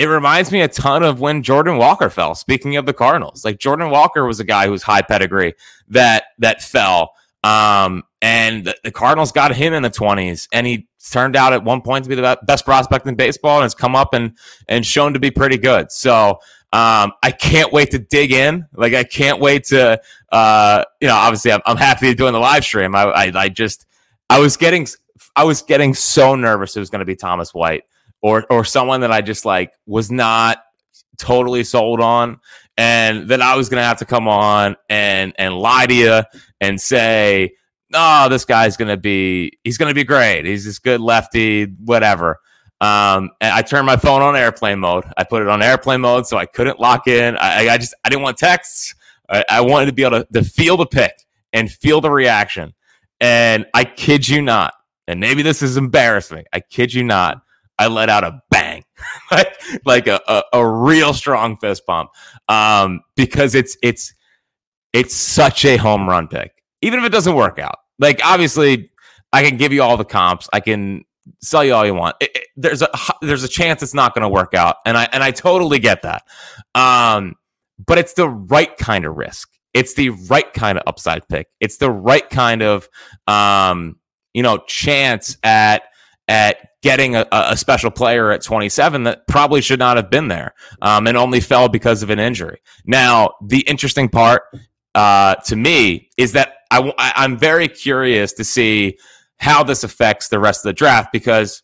it 0.02 0.08
reminds 0.08 0.52
me 0.52 0.62
a 0.62 0.68
ton 0.68 1.04
of 1.04 1.20
when 1.20 1.44
Jordan 1.44 1.78
Walker 1.78 2.10
fell. 2.10 2.34
Speaking 2.34 2.76
of 2.76 2.88
the 2.88 2.94
Cardinals, 2.94 3.46
like 3.46 3.60
Jordan 3.60 3.92
Walker 3.92 4.26
was 4.26 4.40
a 4.40 4.44
guy 4.44 4.66
who 4.66 4.72
was 4.72 4.82
high 4.82 5.04
pedigree 5.04 5.54
that 5.90 6.24
that 6.40 6.64
fell. 6.64 7.12
Um, 7.44 8.02
and 8.20 8.74
the, 8.84 8.92
Cardinals 8.92 9.32
got 9.32 9.54
him 9.56 9.74
in 9.74 9.84
the 9.84 9.92
20s 9.92 10.48
and 10.52 10.66
he 10.66 10.88
turned 11.12 11.36
out 11.36 11.54
at 11.54 11.64
one 11.64 11.82
point 11.82 12.06
to 12.06 12.10
be 12.10 12.16
the 12.16 12.40
best 12.48 12.66
prospect 12.66 13.06
in 13.06 13.14
baseball 13.14 13.58
and 13.58 13.64
has 13.64 13.76
come 13.76 13.96
up 13.96 14.16
and 14.16 14.36
and 14.68 14.84
shown 14.84 15.14
to 15.14 15.20
be 15.20 15.30
pretty 15.30 15.60
good. 15.60 15.92
So 15.92 16.40
um, 16.74 17.12
I 17.22 17.32
can't 17.32 17.72
wait 17.72 17.92
to 17.92 18.00
dig 18.00 18.32
in. 18.32 18.66
Like 18.74 18.96
I 18.96 19.04
can't 19.04 19.40
wait 19.40 19.66
to 19.66 20.02
uh, 20.32 20.84
you 21.00 21.10
know 21.10 21.16
obviously 21.16 21.52
I'm, 21.52 21.62
I'm 21.68 21.78
happy 21.78 22.16
doing 22.16 22.34
the 22.34 22.40
live 22.40 22.64
stream. 22.64 22.96
I, 22.96 23.04
I 23.04 23.32
I 23.36 23.50
just 23.50 23.86
I 24.32 24.40
was 24.40 24.58
getting 24.58 24.88
I 25.36 25.44
was 25.44 25.62
getting 25.62 25.94
so 25.94 26.34
nervous 26.34 26.76
it 26.76 26.80
was 26.80 26.90
going 26.90 27.02
to 27.02 27.06
be 27.06 27.16
Thomas 27.16 27.54
White 27.54 27.84
or 28.22 28.46
or 28.50 28.64
someone 28.64 29.02
that 29.02 29.12
I 29.12 29.22
just 29.22 29.46
like 29.46 29.74
was 29.86 30.12
not 30.12 30.64
totally 31.18 31.64
sold 31.64 32.02
on 32.02 32.40
and 32.78 33.28
then 33.28 33.42
I 33.42 33.56
was 33.56 33.70
to 33.82 33.88
have 33.88 34.00
to 34.00 34.06
come 34.06 34.28
on 34.28 34.76
and 34.90 35.34
and 35.38 35.56
lie 35.56 35.86
to 35.86 35.94
you 35.94 36.22
and 36.60 36.80
say 36.80 37.54
oh, 37.94 38.30
this 38.30 38.46
guy's 38.46 38.78
to 38.90 38.98
be, 38.98 39.52
he's 39.64 39.78
to 39.90 39.96
be 39.96 40.04
great. 40.04 40.46
He's 40.46 40.66
this 40.66 40.80
good 40.80 41.02
lefty, 41.02 41.66
whatever. 41.66 42.40
Um, 42.80 43.30
and 43.40 43.54
I 43.54 43.62
turned 43.62 43.86
my 43.86 43.98
phone 43.98 44.22
on 44.22 44.36
airplane 44.36 44.80
mode. 44.80 45.06
I 45.18 45.24
put 45.24 45.42
it 45.42 45.48
on 45.48 45.62
airplane 45.62 46.02
mode 46.02 46.26
so 46.26 46.38
I 46.38 46.46
couldn't 46.46 46.80
lock 46.80 47.08
in. 47.08 47.38
I, 47.38 47.70
I 47.70 47.78
just, 47.78 47.94
I 48.04 48.10
didn't 48.10 48.24
want 48.24 48.38
texts. 48.38 48.96
I, 49.30 49.44
I 49.50 49.62
wanted 49.62 49.88
to 49.88 49.94
be 49.94 50.04
able 50.04 50.24
to, 50.24 50.28
to 50.34 50.44
feel 50.44 50.78
the 50.78 50.86
pick 50.86 51.14
and 51.54 51.72
feel 51.72 52.02
the 52.02 52.10
reaction. 52.10 52.74
And 53.20 53.68
I 53.74 53.84
kid 53.84 54.28
you 54.28 54.42
not, 54.42 54.74
and 55.08 55.20
maybe 55.20 55.44
this 55.44 55.62
is 55.62 55.78
embarrassing. 55.78 56.46
I 56.54 56.60
kid 56.60 56.92
you 56.92 57.04
not. 57.04 57.44
I 57.82 57.88
let 57.88 58.10
out 58.10 58.24
a 58.24 58.40
bang, 58.52 58.84
like, 59.32 59.62
like 59.86 60.08
a, 60.08 60.22
a, 60.28 60.44
a, 60.54 60.68
real 60.68 61.16
strong 61.16 61.58
fist 61.58 61.84
pump, 61.88 62.12
um, 62.48 63.02
because 63.16 63.56
it's 63.56 63.76
it's 63.82 64.14
it's 64.94 65.16
such 65.16 65.66
a 65.66 65.78
home 65.78 66.08
run 66.08 66.28
pick. 66.28 66.52
Even 66.84 67.00
if 67.00 67.06
it 67.06 67.12
doesn't 67.12 67.34
work 67.34 67.58
out, 67.58 67.78
like 67.98 68.22
obviously, 68.24 68.92
I 69.34 69.44
can 69.44 69.58
give 69.58 69.74
you 69.74 69.82
all 69.82 69.98
the 69.98 70.06
comps. 70.06 70.48
I 70.54 70.60
can 70.60 71.06
sell 71.42 71.64
you 71.64 71.74
all 71.74 71.86
you 71.88 71.96
want. 71.96 72.18
It, 72.20 72.30
it, 72.36 72.48
there's 72.56 72.84
a 72.84 72.90
there's 73.22 73.44
a 73.44 73.48
chance 73.48 73.82
it's 73.82 73.96
not 73.96 74.14
going 74.14 74.24
to 74.24 74.30
work 74.30 74.54
out, 74.54 74.76
and 74.86 74.96
I 74.96 75.08
and 75.12 75.24
I 75.24 75.32
totally 75.32 75.80
get 75.80 76.04
that. 76.04 76.24
Um, 76.76 77.34
but 77.84 77.98
it's 77.98 78.14
the 78.14 78.30
right 78.30 78.78
kind 78.78 79.06
of 79.06 79.16
risk. 79.16 79.50
It's 79.74 79.96
the 79.96 80.10
right 80.10 80.52
kind 80.54 80.78
of 80.78 80.84
upside 80.86 81.28
pick. 81.28 81.48
It's 81.60 81.78
the 81.78 81.90
right 81.90 82.30
kind 82.30 82.62
of 82.62 82.88
um, 83.28 83.96
you 84.36 84.44
know 84.44 84.60
chance 84.68 85.36
at 85.44 85.84
at 86.32 86.70
getting 86.82 87.18
a, 87.18 87.28
a, 87.30 87.58
special 87.58 87.92
player 87.92 88.32
at 88.32 88.42
27 88.42 89.04
that 89.04 89.28
probably 89.28 89.60
should 89.60 89.80
not 89.80 89.98
have 89.98 90.10
been 90.10 90.30
there 90.30 90.54
um, 90.82 91.06
and 91.06 91.18
only 91.18 91.42
fell 91.42 91.68
because 91.68 92.04
of 92.04 92.10
an 92.10 92.20
injury. 92.20 92.62
Now, 92.86 93.34
the 93.46 93.60
interesting 93.68 94.08
part 94.08 94.44
uh, 94.96 95.36
to 95.36 95.58
me 95.58 96.10
is 96.16 96.32
that 96.32 96.54
I, 96.72 96.94
I'm 96.98 97.38
very 97.38 97.68
curious 97.68 98.32
to 98.34 98.46
see 98.46 98.98
how 99.40 99.64
this 99.64 99.84
affects 99.84 100.30
the 100.30 100.40
rest 100.40 100.66
of 100.66 100.70
the 100.70 100.74
draft 100.74 101.12
because 101.12 101.64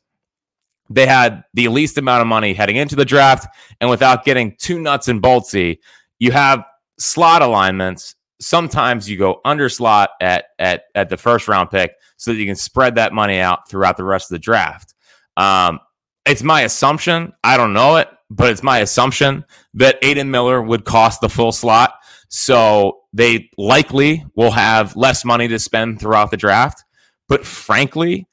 they 0.89 1.05
had 1.05 1.45
the 1.53 1.69
least 1.69 1.97
amount 1.97 2.19
of 2.21 2.27
money 2.27 2.53
heading 2.53 2.75
into 2.75 2.97
the 2.97 3.05
draft, 3.05 3.47
and 3.79 3.89
without 3.89 4.25
getting 4.25 4.57
too 4.57 4.81
nuts 4.81 5.07
and 5.07 5.21
boltsy, 5.21 5.77
you 6.19 6.31
have 6.33 6.65
slot 6.99 7.41
alignments. 7.41 8.15
Sometimes 8.39 9.09
you 9.09 9.17
go 9.17 9.41
under 9.43 9.69
slot 9.69 10.11
at 10.21 10.45
at 10.59 10.83
at 10.93 11.09
the 11.09 11.17
first 11.17 11.47
round 11.47 11.71
pick 11.71 11.93
so 12.17 12.31
that 12.31 12.37
you 12.37 12.45
can 12.45 12.55
spread 12.55 12.95
that 12.95 13.13
money 13.13 13.39
out 13.39 13.69
throughout 13.69 13.97
the 13.97 14.03
rest 14.03 14.31
of 14.31 14.35
the 14.35 14.39
draft. 14.39 14.93
Um, 15.35 15.79
it's 16.25 16.43
my 16.43 16.61
assumption. 16.61 17.33
I 17.43 17.57
don't 17.57 17.73
know 17.73 17.97
it, 17.97 18.09
but 18.29 18.49
it's 18.49 18.63
my 18.63 18.79
assumption 18.79 19.45
that 19.75 19.97
Aidan 20.01 20.29
Miller 20.29 20.61
would 20.61 20.85
cost 20.85 21.21
the 21.21 21.29
full 21.29 21.51
slot. 21.51 21.93
So 22.29 23.01
they 23.13 23.49
likely 23.57 24.25
will 24.35 24.51
have 24.51 24.95
less 24.95 25.23
money 25.23 25.47
to 25.47 25.59
spend 25.59 25.99
throughout 25.99 26.31
the 26.31 26.37
draft. 26.37 26.83
But 27.29 27.45
frankly, 27.45 28.27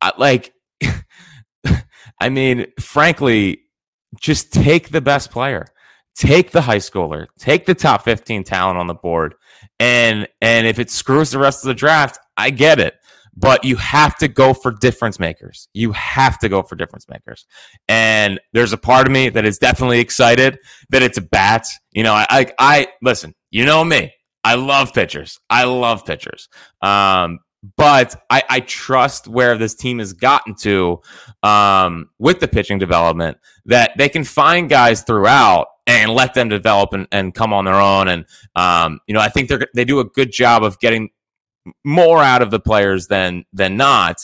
I, 0.00 0.12
like, 0.18 0.52
I 2.20 2.28
mean, 2.28 2.66
frankly, 2.78 3.62
just 4.20 4.52
take 4.52 4.90
the 4.90 5.00
best 5.00 5.30
player, 5.30 5.66
take 6.14 6.50
the 6.50 6.62
high 6.62 6.78
schooler, 6.78 7.26
take 7.38 7.66
the 7.66 7.74
top 7.74 8.04
15 8.04 8.44
talent 8.44 8.78
on 8.78 8.86
the 8.86 8.94
board. 8.94 9.34
And, 9.78 10.28
and 10.40 10.66
if 10.66 10.78
it 10.78 10.90
screws 10.90 11.30
the 11.30 11.38
rest 11.38 11.64
of 11.64 11.68
the 11.68 11.74
draft, 11.74 12.18
I 12.36 12.50
get 12.50 12.78
it 12.78 12.94
but 13.36 13.64
you 13.64 13.76
have 13.76 14.16
to 14.18 14.28
go 14.28 14.52
for 14.52 14.72
difference 14.72 15.18
makers. 15.18 15.68
You 15.72 15.92
have 15.92 16.38
to 16.40 16.48
go 16.48 16.62
for 16.62 16.76
difference 16.76 17.08
makers. 17.08 17.46
And 17.88 18.40
there's 18.52 18.72
a 18.72 18.78
part 18.78 19.06
of 19.06 19.12
me 19.12 19.30
that 19.30 19.44
is 19.44 19.58
definitely 19.58 20.00
excited 20.00 20.58
that 20.90 21.02
it's 21.02 21.18
a 21.18 21.22
bat. 21.22 21.66
You 21.92 22.02
know, 22.02 22.12
I, 22.12 22.26
I, 22.28 22.52
I 22.58 22.86
listen, 23.00 23.34
you 23.50 23.64
know 23.64 23.84
me. 23.84 24.12
I 24.44 24.56
love 24.56 24.92
pitchers. 24.92 25.38
I 25.48 25.64
love 25.64 26.04
pitchers. 26.04 26.48
Um, 26.82 27.38
but 27.76 28.16
I, 28.28 28.42
I 28.50 28.60
trust 28.60 29.28
where 29.28 29.56
this 29.56 29.74
team 29.76 30.00
has 30.00 30.12
gotten 30.12 30.56
to 30.56 31.00
um, 31.44 32.10
with 32.18 32.40
the 32.40 32.48
pitching 32.48 32.78
development 32.78 33.38
that 33.66 33.92
they 33.96 34.08
can 34.08 34.24
find 34.24 34.68
guys 34.68 35.02
throughout 35.02 35.68
and 35.86 36.12
let 36.12 36.34
them 36.34 36.48
develop 36.48 36.92
and, 36.92 37.08
and 37.12 37.34
come 37.34 37.52
on 37.52 37.64
their 37.64 37.80
own. 37.80 38.08
And 38.08 38.24
um, 38.56 39.00
you 39.06 39.14
know, 39.14 39.20
I 39.20 39.28
think 39.28 39.48
they 39.48 39.58
they 39.74 39.84
do 39.84 40.00
a 40.00 40.04
good 40.04 40.32
job 40.32 40.62
of 40.62 40.78
getting 40.80 41.10
more 41.84 42.22
out 42.22 42.42
of 42.42 42.50
the 42.50 42.60
players 42.60 43.08
than 43.08 43.44
than 43.52 43.76
not. 43.76 44.16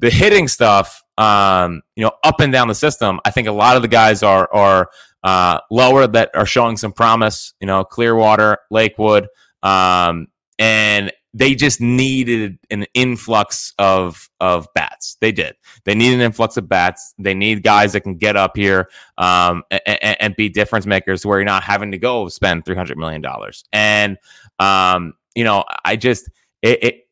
The 0.00 0.10
hitting 0.10 0.46
stuff, 0.46 1.02
um, 1.16 1.82
you 1.96 2.04
know, 2.04 2.12
up 2.22 2.40
and 2.40 2.52
down 2.52 2.68
the 2.68 2.74
system, 2.74 3.20
I 3.24 3.30
think 3.30 3.48
a 3.48 3.52
lot 3.52 3.76
of 3.76 3.82
the 3.82 3.88
guys 3.88 4.22
are 4.22 4.48
are 4.52 4.90
uh, 5.24 5.60
lower 5.70 6.06
that 6.06 6.30
are 6.34 6.46
showing 6.46 6.76
some 6.76 6.92
promise. 6.92 7.54
You 7.60 7.66
know, 7.66 7.84
Clearwater, 7.84 8.58
Lakewood, 8.70 9.28
um, 9.62 10.28
and 10.58 11.12
they 11.38 11.54
just 11.54 11.80
needed 11.80 12.58
an 12.68 12.84
influx 12.94 13.72
of 13.78 14.28
of 14.40 14.66
bats. 14.74 15.16
They 15.20 15.30
did. 15.30 15.54
They 15.84 15.94
need 15.94 16.12
an 16.12 16.20
influx 16.20 16.56
of 16.56 16.68
bats. 16.68 17.14
They 17.16 17.32
need 17.32 17.62
guys 17.62 17.92
that 17.92 18.00
can 18.00 18.16
get 18.16 18.36
up 18.36 18.56
here 18.56 18.90
um, 19.18 19.62
and, 19.70 20.16
and, 20.20 20.36
be 20.36 20.48
difference 20.48 20.84
makers, 20.84 21.24
where 21.24 21.38
you're 21.38 21.44
not 21.44 21.62
having 21.62 21.92
to 21.92 21.98
go 21.98 22.28
spend 22.28 22.64
three 22.64 22.74
hundred 22.74 22.98
million 22.98 23.22
dollars. 23.22 23.64
And 23.72 24.18
um, 24.58 25.14
you 25.36 25.44
know, 25.44 25.64
I 25.84 25.94
just 25.94 26.28
it, 26.60 26.82
it 26.82 27.08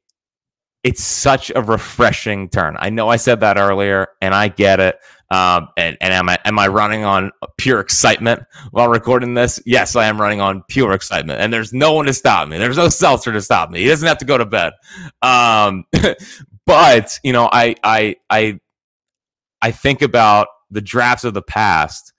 it's 0.83 1.05
such 1.05 1.53
a 1.55 1.63
refreshing 1.63 2.49
turn. 2.49 2.77
I 2.81 2.91
know 2.91 3.09
I 3.09 3.17
said 3.17 3.41
that 3.41 3.59
earlier, 3.59 4.09
and 4.21 4.35
I 4.35 4.49
get 4.49 4.81
it. 4.81 4.99
Um, 5.31 5.69
and 5.77 5.97
and 6.01 6.15
am 6.15 6.29
I 6.29 6.39
am 6.45 6.59
I 6.59 6.69
running 6.69 7.05
on 7.05 7.33
pure 7.59 7.81
excitement 7.81 8.45
while 8.71 8.89
recording 8.89 9.35
this? 9.35 9.61
Yes, 9.67 9.97
I 9.97 10.07
am 10.07 10.21
running 10.21 10.41
on 10.41 10.63
pure 10.69 10.93
excitement, 10.93 11.41
and 11.41 11.53
there's 11.53 11.73
no 11.73 11.93
one 11.93 12.07
to 12.07 12.13
stop 12.13 12.49
me. 12.49 12.59
There's 12.59 12.77
no 12.77 12.89
seltzer 12.89 13.33
to 13.33 13.41
stop 13.41 13.71
me. 13.71 13.81
He 13.81 13.89
doesn't 13.89 14.07
have 14.07 14.19
to 14.19 14.25
go 14.25 14.39
to 14.39 14.47
bed. 14.47 14.73
Um, 15.23 15.85
but 16.67 17.19
you 17.25 17.33
know, 17.33 17.49
I 17.53 17.75
I 17.83 18.17
I 18.31 18.61
I 19.61 19.73
think 19.73 20.03
about 20.03 20.47
the 20.71 20.81
drafts 20.81 21.25
of 21.25 21.35
the 21.35 21.43
past 21.43 22.13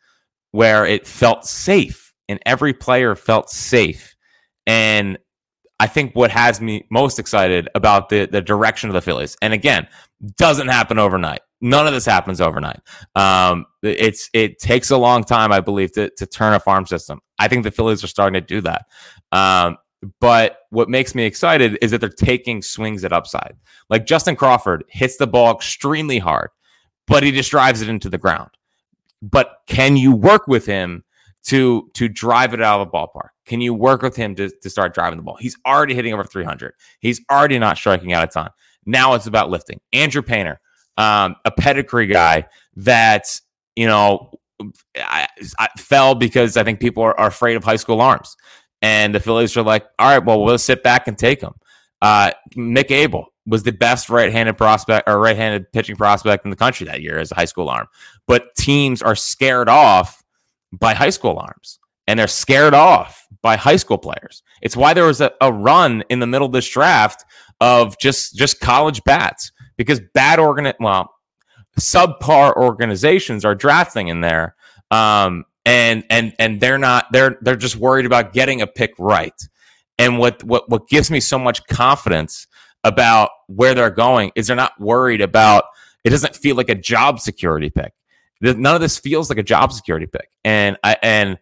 where 0.52 0.86
it 0.86 1.08
felt 1.08 1.46
safe, 1.46 2.14
and 2.28 2.40
every 2.46 2.74
player 2.74 3.16
felt 3.16 3.50
safe, 3.50 4.18
and 4.66 5.18
I 5.80 5.88
think 5.88 6.14
what 6.14 6.32
has 6.32 6.60
me 6.60 6.86
most 6.92 7.20
excited 7.20 7.70
about 7.74 8.10
the 8.10 8.26
the 8.26 8.42
direction 8.42 8.90
of 8.90 8.94
the 8.94 9.02
Phillies, 9.02 9.38
and 9.42 9.54
again, 9.54 9.88
doesn't 10.38 10.68
happen 10.68 11.00
overnight. 11.00 11.40
None 11.60 11.88
of 11.88 11.94
this 11.94 12.06
happens 12.06 12.40
overnight. 12.40 12.80
Um, 13.16 13.66
it's 13.82 14.30
it 14.34 14.60
takes 14.60 14.92
a 14.92 14.98
long 14.98 15.24
time, 15.24 15.52
I 15.52 15.60
believe, 15.60 15.92
to 15.94 16.10
to 16.12 16.26
turn 16.28 16.54
a 16.54 16.60
farm 16.60 16.86
system. 16.86 17.20
I 17.40 17.48
think 17.48 17.64
the 17.64 17.72
Phillies 17.72 18.04
are 18.04 18.08
starting 18.08 18.40
to 18.40 18.46
do 18.46 18.62
that. 18.62 18.86
Um, 19.32 19.78
but 20.20 20.60
what 20.70 20.90
makes 20.90 21.16
me 21.16 21.24
excited 21.24 21.78
is 21.82 21.92
that 21.92 22.00
they're 22.02 22.10
taking 22.10 22.62
swings 22.62 23.04
at 23.04 23.14
upside. 23.14 23.56
Like 23.90 24.06
Justin 24.06 24.36
Crawford 24.36 24.84
hits 24.90 25.18
the 25.18 25.26
ball 25.26 25.56
extremely 25.56 26.20
hard, 26.20 26.50
but 27.08 27.24
he 27.24 27.32
just 27.32 27.50
drives 27.50 27.82
it 27.82 27.90
into 27.90 28.10
the 28.10 28.18
ground. 28.18 28.52
But 29.22 29.58
can 29.68 29.98
you 29.98 30.12
work 30.12 30.48
with 30.48 30.66
him 30.66 31.04
to 31.46 31.90
to 31.96 32.08
drive 32.08 32.54
it 32.54 32.62
out 32.62 32.82
of 32.82 32.88
the 32.88 32.98
ballpark? 32.98 33.30
Can 33.46 33.62
you 33.62 33.74
work 33.74 34.02
with 34.02 34.16
him 34.16 34.36
to, 34.36 34.50
to 34.62 34.70
start 34.70 34.94
driving 34.94 35.18
the 35.18 35.24
ball? 35.24 35.38
He's 35.40 35.58
already 35.66 35.96
hitting 35.96 36.14
over 36.14 36.24
300. 36.24 36.74
He's 37.00 37.22
already 37.32 37.58
not 37.58 37.78
striking 37.78 38.14
out 38.14 38.24
a 38.24 38.28
ton. 38.28 38.50
Now 38.86 39.14
it's 39.16 39.26
about 39.26 39.50
lifting. 39.50 39.80
Andrew 39.94 40.22
Painter, 40.22 40.60
um, 40.98 41.36
a 41.46 41.51
pedigree 41.51 42.08
guy 42.08 42.48
that 42.77 43.39
you 43.75 43.86
know 43.86 44.32
I, 44.96 45.27
I 45.60 45.68
fell 45.77 46.16
because 46.16 46.58
I 46.58 46.63
think 46.63 46.80
people 46.80 47.04
are, 47.04 47.18
are, 47.20 47.27
afraid 47.27 47.56
of 47.56 47.63
high 47.63 47.75
school 47.75 48.01
arms, 48.01 48.36
and 48.82 49.13
the 49.13 49.20
Phillies 49.20 49.56
are 49.58 49.63
like, 49.63 49.86
all 50.00 50.10
right, 50.10 50.25
well, 50.25 50.44
we'll 50.44 50.58
sit 50.58 50.84
back 50.84 51.08
and 51.08 51.18
take 51.18 51.42
him. 51.42 51.54
Uh, 52.01 52.32
Mick 52.56 52.92
Abel 52.92 53.34
was 53.46 53.63
the 53.63 53.72
best 53.72 54.10
right-handed 54.10 54.58
prospect 54.58 55.08
or 55.08 55.20
right-handed 55.20 55.72
pitching 55.72 55.96
prospect 55.96 56.46
in 56.46 56.51
the 56.51 56.58
country 56.58 56.86
that 56.86 57.01
year 57.01 57.18
as 57.18 57.32
a 57.32 57.36
high 57.36 57.46
school 57.46 57.70
arm, 57.70 57.88
but 58.27 58.54
teams 58.56 59.01
are 59.01 59.16
scared 59.16 59.70
off 59.70 60.24
by 60.74 60.94
high 60.94 61.10
school 61.10 61.39
arms 61.39 61.80
and 62.08 62.20
they're 62.20 62.27
scared 62.27 62.74
off 62.74 63.25
by 63.42 63.56
high 63.56 63.75
school 63.75 63.98
players. 63.98 64.44
It's 64.62 64.75
why 64.75 64.94
there 64.94 65.06
was 65.06 65.22
a, 65.22 65.32
a, 65.42 65.51
run 65.51 66.04
in 66.10 66.20
the 66.20 66.27
middle 66.27 66.48
of 66.48 66.54
this 66.54 66.68
draft 66.68 67.24
of 67.62 67.98
just 68.00 68.36
just 68.36 68.60
college 68.60 69.04
bats 69.04 69.51
because 69.77 70.01
bad 70.13 70.39
organ 70.39 70.72
well 70.79 71.13
subpar 71.79 72.55
organizations 72.55 73.46
are 73.46 73.55
drafting 73.55 74.07
in 74.07 74.22
there 74.22 74.55
um, 74.91 75.46
and 75.65 76.05
and 76.10 76.34
and 76.39 76.62
they're 76.62 76.77
not 76.77 77.07
they're 77.12 77.38
they're 77.41 77.55
just 77.55 77.75
worried 77.75 78.05
about 78.05 78.34
getting 78.34 78.62
a 78.62 78.67
pick 78.67 78.93
right. 78.98 79.39
And 80.00 80.17
what 80.17 80.43
what 80.43 80.69
what 80.69 80.88
gives 80.88 81.12
me 81.12 81.19
so 81.19 81.38
much 81.38 81.65
confidence 81.67 82.48
about 82.84 83.29
where 83.48 83.75
they're 83.75 83.89
going 83.89 84.31
is 84.36 84.48
they're 84.48 84.55
not 84.55 84.79
worried 84.79 85.22
about 85.22 85.65
It 86.03 86.12
doesn't 86.12 86.36
feel 86.36 86.55
like 86.55 86.69
a 86.69 86.75
job 86.75 87.19
security 87.19 87.69
pick. 87.69 87.91
None 88.39 88.75
of 88.75 88.81
this 88.81 88.98
feels 88.98 89.29
like 89.29 89.39
a 89.39 89.43
job 89.43 89.74
security 89.74 90.05
pick. 90.05 90.29
And 90.46 90.77
I 90.84 90.98
and 91.03 91.38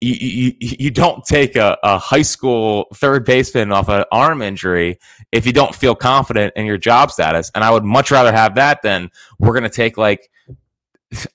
you, 0.00 0.14
you, 0.60 0.76
you 0.78 0.90
don't 0.90 1.24
take 1.24 1.56
a, 1.56 1.76
a 1.82 1.98
high 1.98 2.22
school 2.22 2.86
third 2.94 3.24
baseman 3.24 3.72
off 3.72 3.88
an 3.88 4.04
arm 4.12 4.42
injury 4.42 4.98
if 5.32 5.44
you 5.44 5.52
don't 5.52 5.74
feel 5.74 5.94
confident 5.94 6.52
in 6.56 6.66
your 6.66 6.78
job 6.78 7.10
status. 7.10 7.50
And 7.54 7.64
I 7.64 7.70
would 7.70 7.84
much 7.84 8.10
rather 8.10 8.32
have 8.32 8.54
that 8.54 8.82
than 8.82 9.10
we're 9.38 9.52
going 9.52 9.64
to 9.64 9.68
take 9.68 9.96
like, 9.96 10.30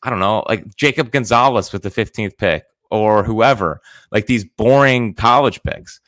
I 0.01 0.09
don't 0.09 0.19
know, 0.19 0.43
like 0.47 0.75
Jacob 0.75 1.11
Gonzalez 1.11 1.73
with 1.73 1.83
the 1.83 1.89
15th 1.89 2.37
pick 2.37 2.63
or 2.89 3.23
whoever, 3.23 3.81
like 4.11 4.27
these 4.27 4.45
boring 4.45 5.13
college 5.13 5.61
picks. 5.63 5.99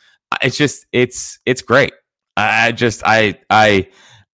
It's 0.42 0.58
just, 0.58 0.86
it's, 0.92 1.40
it's 1.46 1.62
great. 1.62 1.94
I 2.38 2.72
just, 2.72 3.02
I, 3.06 3.40
I, 3.50 3.90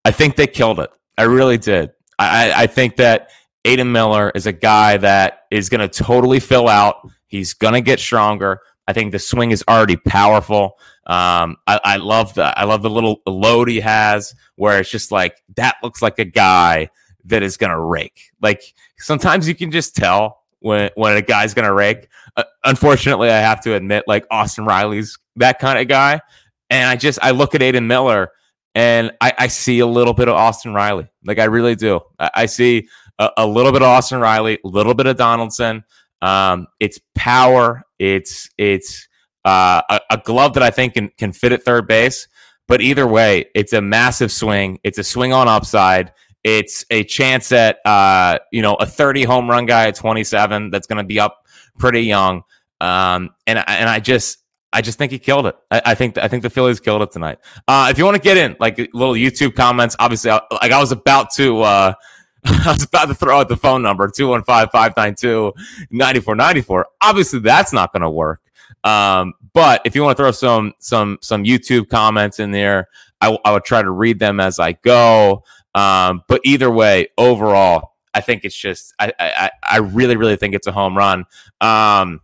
I 0.05 0.11
think 0.11 0.35
they 0.35 0.47
killed 0.47 0.79
it. 0.79 0.89
I 1.17 1.23
really 1.23 1.57
did. 1.57 1.91
I, 2.19 2.63
I 2.63 2.67
think 2.67 2.97
that 2.97 3.31
Aidan 3.65 3.91
Miller 3.91 4.31
is 4.35 4.47
a 4.47 4.51
guy 4.51 4.97
that 4.97 5.41
is 5.49 5.69
going 5.69 5.87
to 5.87 6.03
totally 6.03 6.39
fill 6.39 6.67
out 6.67 7.07
He's 7.31 7.53
going 7.53 7.73
to 7.73 7.81
get 7.81 7.99
stronger. 7.99 8.59
I 8.87 8.93
think 8.93 9.13
the 9.13 9.19
swing 9.19 9.51
is 9.51 9.63
already 9.69 9.95
powerful. 9.95 10.77
Um, 11.05 11.55
I, 11.65 11.79
I, 11.83 11.97
love 11.97 12.33
the 12.33 12.43
I 12.59 12.65
love 12.65 12.81
the 12.81 12.89
little 12.89 13.21
load 13.25 13.69
he 13.69 13.79
has 13.79 14.35
where 14.55 14.79
it's 14.79 14.91
just 14.91 15.11
like 15.11 15.41
that 15.55 15.77
looks 15.81 16.01
like 16.01 16.19
a 16.19 16.25
guy 16.25 16.89
that 17.25 17.41
is 17.41 17.55
to 17.71 17.79
rake. 17.79 18.31
Like 18.41 18.61
sometimes 18.97 19.47
you 19.47 19.55
can 19.55 19.71
just 19.71 19.95
tell 19.95 20.43
when 20.59 20.89
when 20.95 21.15
a 21.15 21.21
guy's 21.21 21.53
to 21.65 21.73
rake. 21.73 22.09
Uh, 22.35 22.43
unfortunately, 22.65 23.29
I 23.29 23.39
have 23.39 23.61
to 23.61 23.75
admit, 23.75 24.03
like 24.07 24.25
Austin 24.29 24.65
Riley's 24.65 25.17
that 25.37 25.59
kind 25.59 25.79
of 25.79 25.87
guy, 25.87 26.21
and 26.69 26.89
I 26.89 26.97
just 26.97 27.17
I 27.21 27.31
look 27.31 27.55
at 27.55 27.61
Aidan 27.61 27.87
Miller 27.87 28.31
and 28.75 29.11
I, 29.21 29.33
I 29.37 29.47
see 29.47 29.79
a 29.79 29.87
little 29.87 30.13
bit 30.13 30.27
of 30.27 30.35
Austin 30.35 30.73
Riley. 30.73 31.07
Like 31.25 31.39
I 31.39 31.45
really 31.45 31.75
do. 31.75 32.01
I, 32.19 32.31
I 32.33 32.45
see 32.45 32.87
a, 33.19 33.29
a 33.37 33.47
little 33.47 33.71
bit 33.71 33.81
of 33.81 33.87
Austin 33.87 34.19
Riley, 34.19 34.59
a 34.63 34.67
little 34.67 34.93
bit 34.93 35.07
of 35.07 35.17
Donaldson. 35.17 35.83
Um, 36.21 36.67
it's 36.79 36.99
power. 37.15 37.83
It's 37.99 38.49
it's 38.57 39.07
uh, 39.45 39.81
a, 39.89 39.99
a, 40.11 40.17
glove 40.17 40.53
that 40.53 40.63
I 40.63 40.69
think 40.69 40.93
can 40.93 41.09
can 41.17 41.31
fit 41.31 41.51
at 41.51 41.63
third 41.63 41.87
base. 41.87 42.27
But 42.67 42.81
either 42.81 43.07
way, 43.07 43.45
it's 43.55 43.73
a 43.73 43.81
massive 43.81 44.31
swing. 44.31 44.79
It's 44.83 44.97
a 44.97 45.03
swing 45.03 45.33
on 45.33 45.47
upside. 45.47 46.13
It's 46.43 46.85
a 46.89 47.03
chance 47.03 47.51
at 47.51 47.79
uh, 47.85 48.39
you 48.51 48.61
know 48.61 48.75
a 48.75 48.85
30 48.85 49.23
home 49.23 49.49
run 49.49 49.65
guy 49.65 49.87
at 49.87 49.95
27 49.95 50.69
that's 50.69 50.87
going 50.87 50.97
to 50.97 51.03
be 51.03 51.19
up 51.19 51.45
pretty 51.77 52.01
young. 52.01 52.43
Um, 52.79 53.31
and 53.47 53.59
and 53.67 53.89
I 53.89 53.99
just 53.99 54.37
I 54.73 54.81
just 54.81 54.97
think 54.97 55.11
he 55.11 55.19
killed 55.19 55.47
it. 55.47 55.55
I, 55.69 55.81
I, 55.87 55.95
think 55.95 56.17
I 56.17 56.27
think 56.27 56.43
the 56.43 56.49
Phillies 56.49 56.79
killed 56.79 57.01
it 57.01 57.11
tonight. 57.11 57.39
Uh, 57.67 57.89
if 57.91 57.97
you 57.97 58.05
want 58.05 58.15
to 58.15 58.21
get 58.21 58.37
in, 58.37 58.55
like 58.59 58.77
little 58.77 59.15
YouTube 59.15 59.55
comments, 59.55 59.95
obviously, 59.99 60.31
I, 60.31 60.41
like 60.51 60.71
I 60.71 60.79
was 60.79 60.91
about 60.91 61.31
to 61.35 61.61
uh, 61.61 61.93
I 62.45 62.71
was 62.73 62.83
about 62.83 63.05
to 63.05 63.15
throw 63.15 63.39
out 63.39 63.49
the 63.49 63.57
phone 63.57 63.83
number 63.83 64.07
215 64.07 64.69
592 64.71 65.53
9494. 65.91 66.87
Obviously, 67.01 67.39
that's 67.39 67.71
not 67.71 67.93
going 67.93 68.01
to 68.01 68.09
work. 68.09 68.41
Um, 68.83 69.33
but 69.53 69.81
if 69.85 69.95
you 69.95 70.03
want 70.03 70.17
to 70.17 70.23
throw 70.23 70.31
some 70.31 70.73
some 70.79 71.19
some 71.21 71.43
YouTube 71.43 71.89
comments 71.89 72.39
in 72.39 72.51
there, 72.51 72.87
I, 73.19 73.25
w- 73.27 73.41
I 73.45 73.51
would 73.51 73.63
try 73.63 73.81
to 73.81 73.91
read 73.91 74.17
them 74.19 74.39
as 74.39 74.59
I 74.59 74.73
go. 74.73 75.43
Um, 75.75 76.23
but 76.27 76.41
either 76.43 76.71
way, 76.71 77.09
overall, 77.17 77.91
I 78.13 78.21
think 78.21 78.43
it's 78.43 78.55
just 78.55 78.93
I, 78.97 79.13
I 79.19 79.51
I 79.61 79.77
really 79.77 80.15
really 80.15 80.35
think 80.35 80.55
it's 80.55 80.67
a 80.67 80.71
home 80.71 80.97
run. 80.97 81.25
Um, 81.59 82.21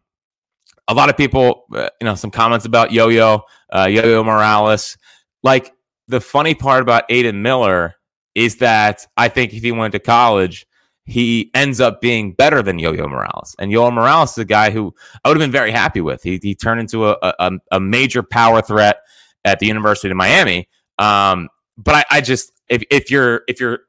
a 0.87 0.93
lot 0.93 1.09
of 1.09 1.17
people, 1.17 1.65
uh, 1.75 1.89
you 2.01 2.05
know, 2.05 2.15
some 2.15 2.31
comments 2.31 2.65
about 2.65 2.91
Yo-Yo, 2.91 3.41
uh, 3.71 3.87
Yo-Yo 3.91 4.23
Morales. 4.23 4.97
Like 5.43 5.73
the 6.07 6.21
funny 6.21 6.55
part 6.55 6.81
about 6.81 7.03
Aidan 7.09 7.41
Miller 7.41 7.96
is 8.37 8.57
that 8.57 9.07
I 9.17 9.29
think 9.29 9.51
if 9.51 9.63
he 9.63 9.71
went 9.71 9.93
to 9.93 9.99
college, 9.99 10.67
he 11.05 11.49
ends 11.55 11.81
up 11.81 12.01
being 12.01 12.33
better 12.33 12.61
than 12.61 12.77
Yo-Yo 12.77 13.07
Morales. 13.07 13.55
And 13.57 13.71
Yo-Yo 13.71 13.89
Morales 13.89 14.33
is 14.33 14.37
a 14.37 14.45
guy 14.45 14.69
who 14.69 14.93
I 15.25 15.29
would 15.29 15.37
have 15.37 15.43
been 15.43 15.51
very 15.51 15.71
happy 15.71 16.01
with. 16.01 16.21
He, 16.21 16.39
he 16.43 16.53
turned 16.53 16.79
into 16.79 17.07
a, 17.07 17.17
a, 17.23 17.51
a 17.71 17.79
major 17.79 18.21
power 18.21 18.61
threat 18.61 18.97
at 19.43 19.57
the 19.57 19.65
University 19.65 20.11
of 20.11 20.17
Miami. 20.17 20.69
Um, 20.99 21.49
but 21.79 21.95
I, 21.95 22.05
I 22.11 22.21
just 22.21 22.51
if, 22.69 22.83
if 22.91 23.09
you're 23.09 23.41
if 23.47 23.59
you're 23.59 23.79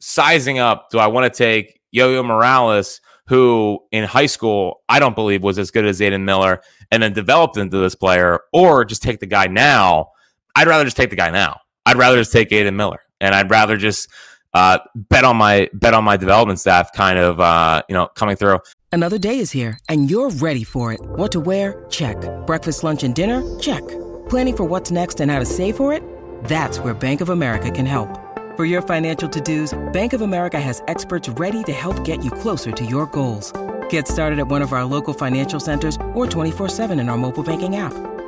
sizing 0.00 0.58
up, 0.58 0.90
do 0.90 0.98
I 0.98 1.06
want 1.06 1.32
to 1.32 1.36
take 1.36 1.80
Yo-Yo 1.90 2.22
Morales, 2.22 3.00
who 3.28 3.80
in 3.90 4.04
high 4.04 4.26
school 4.26 4.82
I 4.86 4.98
don't 4.98 5.14
believe 5.14 5.42
was 5.42 5.58
as 5.58 5.70
good 5.70 5.86
as 5.86 6.02
Aidan 6.02 6.26
Miller, 6.26 6.60
and 6.90 7.02
then 7.02 7.14
developed 7.14 7.56
into 7.56 7.78
this 7.78 7.94
player, 7.94 8.40
or 8.52 8.84
just 8.84 9.02
take 9.02 9.20
the 9.20 9.26
guy 9.26 9.46
now? 9.46 10.10
I'd 10.56 10.68
rather 10.68 10.84
just 10.84 10.98
take 10.98 11.08
the 11.08 11.16
guy 11.16 11.30
now. 11.30 11.60
I'd 11.86 11.96
rather 11.96 12.18
just 12.18 12.32
take 12.32 12.52
Aidan 12.52 12.76
Miller 12.76 13.00
and 13.20 13.34
I'd 13.34 13.50
rather 13.50 13.76
just 13.76 14.08
uh, 14.54 14.78
bet 14.94 15.24
on 15.24 15.36
my 15.36 15.68
bet 15.72 15.94
on 15.94 16.04
my 16.04 16.16
development 16.16 16.60
staff, 16.60 16.92
kind 16.92 17.18
of 17.18 17.40
uh, 17.40 17.82
you 17.88 17.94
know 17.94 18.08
coming 18.14 18.36
through. 18.36 18.60
Another 18.92 19.18
day 19.18 19.40
is 19.40 19.50
here, 19.50 19.78
and 19.88 20.08
you're 20.08 20.30
ready 20.30 20.62
for 20.62 20.92
it. 20.92 21.00
What 21.02 21.32
to 21.32 21.40
wear? 21.40 21.84
Check. 21.90 22.16
Breakfast, 22.46 22.84
lunch, 22.84 23.02
and 23.02 23.14
dinner? 23.14 23.42
Check. 23.58 23.82
Planning 24.28 24.56
for 24.56 24.64
what's 24.64 24.92
next 24.92 25.20
and 25.20 25.32
how 25.32 25.40
to 25.40 25.44
save 25.44 25.76
for 25.76 25.92
it? 25.92 26.00
That's 26.44 26.78
where 26.78 26.94
Bank 26.94 27.20
of 27.20 27.30
America 27.30 27.72
can 27.72 27.86
help. 27.86 28.08
For 28.56 28.64
your 28.64 28.82
financial 28.82 29.28
to-dos, 29.28 29.76
Bank 29.92 30.12
of 30.12 30.20
America 30.20 30.60
has 30.60 30.80
experts 30.86 31.28
ready 31.28 31.64
to 31.64 31.72
help 31.72 32.04
get 32.04 32.24
you 32.24 32.30
closer 32.30 32.70
to 32.70 32.84
your 32.84 33.06
goals. 33.06 33.52
Get 33.88 34.06
started 34.06 34.38
at 34.38 34.46
one 34.46 34.62
of 34.62 34.72
our 34.72 34.84
local 34.84 35.12
financial 35.12 35.58
centers 35.58 35.96
or 36.14 36.26
24-7 36.26 37.00
in 37.00 37.08
our 37.08 37.18
mobile 37.18 37.42
banking 37.42 37.74
app. 37.74 37.92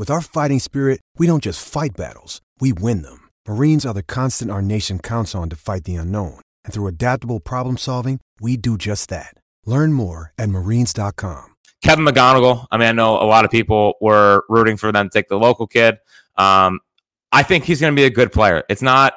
With 0.00 0.10
our 0.10 0.22
fighting 0.22 0.60
spirit, 0.60 1.02
we 1.18 1.26
don't 1.26 1.42
just 1.42 1.62
fight 1.62 1.90
battles, 1.94 2.40
we 2.58 2.72
win 2.72 3.02
them. 3.02 3.28
Marines 3.46 3.84
are 3.84 3.92
the 3.92 4.02
constant 4.02 4.50
our 4.50 4.62
nation 4.62 4.98
counts 4.98 5.34
on 5.34 5.50
to 5.50 5.56
fight 5.56 5.84
the 5.84 5.96
unknown. 5.96 6.40
And 6.64 6.72
through 6.72 6.86
adaptable 6.86 7.38
problem 7.38 7.76
solving, 7.76 8.18
we 8.40 8.56
do 8.56 8.78
just 8.78 9.10
that. 9.10 9.34
Learn 9.66 9.92
more 9.92 10.32
at 10.38 10.48
marines.com. 10.48 11.54
Kevin 11.84 12.06
McGonigal. 12.06 12.66
I 12.70 12.78
mean, 12.78 12.88
I 12.88 12.92
know 12.92 13.16
a 13.16 13.28
lot 13.28 13.44
of 13.44 13.50
people 13.50 13.92
were 14.00 14.44
rooting 14.48 14.78
for 14.78 14.90
them 14.90 15.10
to 15.10 15.12
take 15.12 15.28
the 15.28 15.38
local 15.38 15.66
kid. 15.66 15.98
Um, 16.38 16.80
I 17.30 17.42
think 17.42 17.64
he's 17.64 17.82
going 17.82 17.94
to 17.94 18.00
be 18.00 18.06
a 18.06 18.10
good 18.10 18.32
player. 18.32 18.64
It's 18.70 18.80
not. 18.80 19.16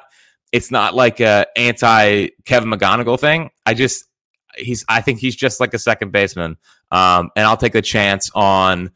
It's 0.52 0.70
not 0.70 0.94
like 0.94 1.18
a 1.18 1.46
anti 1.56 2.28
Kevin 2.44 2.68
McGonigal 2.68 3.18
thing. 3.18 3.48
I 3.64 3.72
just 3.72 4.04
he's. 4.58 4.84
I 4.86 5.00
think 5.00 5.18
he's 5.18 5.34
just 5.34 5.60
like 5.60 5.72
a 5.72 5.78
second 5.78 6.12
baseman. 6.12 6.58
Um, 6.90 7.30
and 7.36 7.46
I'll 7.46 7.56
take 7.56 7.72
the 7.72 7.80
chance 7.80 8.30
on 8.34 8.90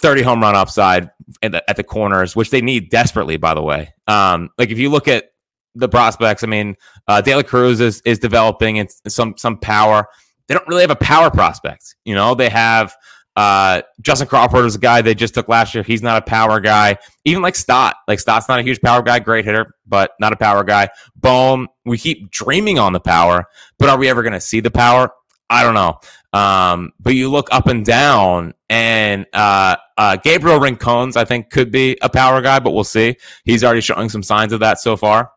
30 0.00 0.22
home 0.22 0.40
run 0.40 0.54
upside 0.54 1.10
at 1.42 1.52
the, 1.52 1.70
at 1.70 1.76
the 1.76 1.84
corners, 1.84 2.36
which 2.36 2.50
they 2.50 2.60
need 2.60 2.90
desperately, 2.90 3.36
by 3.36 3.54
the 3.54 3.62
way. 3.62 3.94
Um, 4.06 4.50
like 4.58 4.70
if 4.70 4.78
you 4.78 4.90
look 4.90 5.08
at 5.08 5.26
the 5.74 5.88
prospects, 5.88 6.42
I 6.44 6.46
mean, 6.46 6.76
uh, 7.06 7.20
De 7.20 7.34
La 7.34 7.42
Cruz 7.42 7.80
is, 7.80 8.00
is 8.04 8.18
developing 8.18 8.88
some, 9.06 9.34
some 9.36 9.58
power. 9.58 10.06
They 10.46 10.54
don't 10.54 10.66
really 10.68 10.82
have 10.82 10.90
a 10.90 10.96
power 10.96 11.30
prospect. 11.30 11.96
You 12.04 12.14
know, 12.14 12.34
they 12.34 12.48
have 12.48 12.94
uh, 13.38 13.82
Justin 14.00 14.26
Crawford 14.26 14.64
is 14.64 14.74
a 14.74 14.80
guy 14.80 15.00
they 15.00 15.14
just 15.14 15.34
took 15.34 15.48
last 15.48 15.72
year. 15.72 15.84
He's 15.84 16.02
not 16.02 16.20
a 16.20 16.24
power 16.24 16.58
guy. 16.58 16.98
Even 17.24 17.40
like 17.40 17.54
Stott, 17.54 17.94
like 18.08 18.18
Stott's 18.18 18.48
not 18.48 18.58
a 18.58 18.62
huge 18.62 18.80
power 18.80 19.00
guy, 19.00 19.20
great 19.20 19.44
hitter, 19.44 19.74
but 19.86 20.10
not 20.18 20.32
a 20.32 20.36
power 20.36 20.64
guy. 20.64 20.88
Bohm, 21.14 21.68
we 21.84 21.98
keep 21.98 22.32
dreaming 22.32 22.80
on 22.80 22.92
the 22.92 23.00
power, 23.00 23.44
but 23.78 23.88
are 23.88 23.96
we 23.96 24.08
ever 24.08 24.24
going 24.24 24.32
to 24.32 24.40
see 24.40 24.58
the 24.58 24.72
power? 24.72 25.12
I 25.48 25.62
don't 25.62 25.74
know. 25.74 26.00
Um, 26.32 26.92
but 27.00 27.14
you 27.14 27.30
look 27.30 27.48
up 27.50 27.66
and 27.68 27.84
down, 27.84 28.54
and 28.68 29.26
uh, 29.32 29.76
uh, 29.96 30.16
Gabriel 30.16 30.60
Rincones, 30.60 31.16
I 31.16 31.24
think, 31.24 31.50
could 31.50 31.70
be 31.70 31.96
a 32.02 32.08
power 32.08 32.42
guy, 32.42 32.58
but 32.58 32.72
we'll 32.72 32.84
see. 32.84 33.16
He's 33.44 33.64
already 33.64 33.80
showing 33.80 34.08
some 34.08 34.22
signs 34.22 34.52
of 34.52 34.60
that 34.60 34.80
so 34.80 34.96
far. 34.96 35.32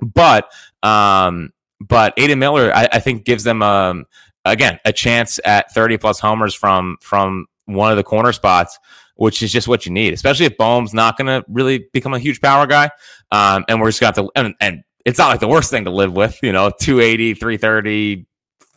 But 0.00 0.50
um, 0.82 1.52
but 1.80 2.14
Aidan 2.16 2.38
Miller, 2.38 2.74
I, 2.74 2.88
I 2.92 2.98
think, 3.00 3.24
gives 3.24 3.44
them 3.44 3.62
um, 3.62 4.06
again 4.44 4.80
a 4.84 4.92
chance 4.92 5.38
at 5.44 5.72
30 5.72 5.98
plus 5.98 6.18
homers 6.18 6.54
from 6.54 6.96
from 7.00 7.46
one 7.66 7.90
of 7.90 7.96
the 7.96 8.04
corner 8.04 8.32
spots, 8.32 8.78
which 9.16 9.42
is 9.42 9.52
just 9.52 9.68
what 9.68 9.86
you 9.86 9.92
need, 9.92 10.12
especially 10.14 10.46
if 10.46 10.56
Bohm's 10.56 10.94
not 10.94 11.16
going 11.16 11.26
to 11.26 11.44
really 11.48 11.86
become 11.92 12.14
a 12.14 12.18
huge 12.18 12.40
power 12.40 12.66
guy. 12.66 12.90
Um, 13.30 13.64
and 13.68 13.80
we're 13.80 13.88
just 13.88 14.00
got 14.00 14.14
to 14.16 14.30
and, 14.34 14.54
and 14.60 14.82
it's 15.04 15.18
not 15.18 15.28
like 15.28 15.40
the 15.40 15.48
worst 15.48 15.70
thing 15.70 15.84
to 15.84 15.90
live 15.90 16.12
with, 16.12 16.38
you 16.42 16.52
know, 16.52 16.70
280, 16.70 17.34
330, 17.34 18.26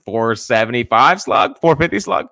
475 0.06 1.22
slug, 1.22 1.60
450 1.60 2.00
slug. 2.00 2.28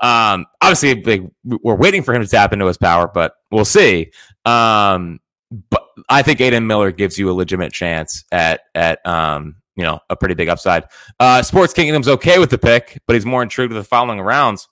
Um, 0.00 0.46
obviously, 0.60 0.94
big, 0.94 1.30
we're 1.44 1.76
waiting 1.76 2.02
for 2.02 2.14
him 2.14 2.22
to 2.22 2.28
tap 2.28 2.52
into 2.52 2.66
his 2.66 2.78
power, 2.78 3.10
but 3.12 3.34
we'll 3.50 3.64
see. 3.64 4.10
Um, 4.44 5.20
but 5.70 5.86
I 6.08 6.22
think 6.22 6.40
Aidan 6.40 6.66
Miller 6.66 6.90
gives 6.90 7.18
you 7.18 7.30
a 7.30 7.32
legitimate 7.32 7.72
chance 7.72 8.24
at 8.32 8.62
at 8.74 9.04
um, 9.06 9.56
you 9.76 9.82
know, 9.82 10.00
a 10.08 10.16
pretty 10.16 10.34
big 10.34 10.48
upside. 10.48 10.84
Uh, 11.18 11.42
Sports 11.42 11.72
Kingdom's 11.72 12.08
okay 12.08 12.38
with 12.38 12.50
the 12.50 12.58
pick, 12.58 13.00
but 13.06 13.14
he's 13.14 13.26
more 13.26 13.42
intrigued 13.42 13.72
with 13.72 13.82
the 13.82 13.88
following 13.88 14.20
rounds. 14.20 14.68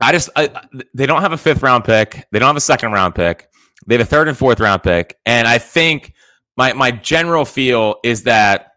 I 0.00 0.12
just, 0.12 0.30
I, 0.36 0.50
they 0.92 1.06
don't 1.06 1.22
have 1.22 1.32
a 1.32 1.38
fifth 1.38 1.62
round 1.62 1.84
pick. 1.84 2.26
They 2.30 2.38
don't 2.38 2.48
have 2.48 2.56
a 2.56 2.60
second 2.60 2.92
round 2.92 3.14
pick. 3.14 3.48
They 3.86 3.96
have 3.96 4.06
a 4.06 4.08
third 4.08 4.28
and 4.28 4.36
fourth 4.36 4.60
round 4.60 4.82
pick. 4.82 5.16
And 5.26 5.48
I 5.48 5.58
think 5.58 6.14
my, 6.56 6.72
my 6.72 6.90
general 6.90 7.44
feel 7.44 7.96
is 8.04 8.24
that 8.24 8.72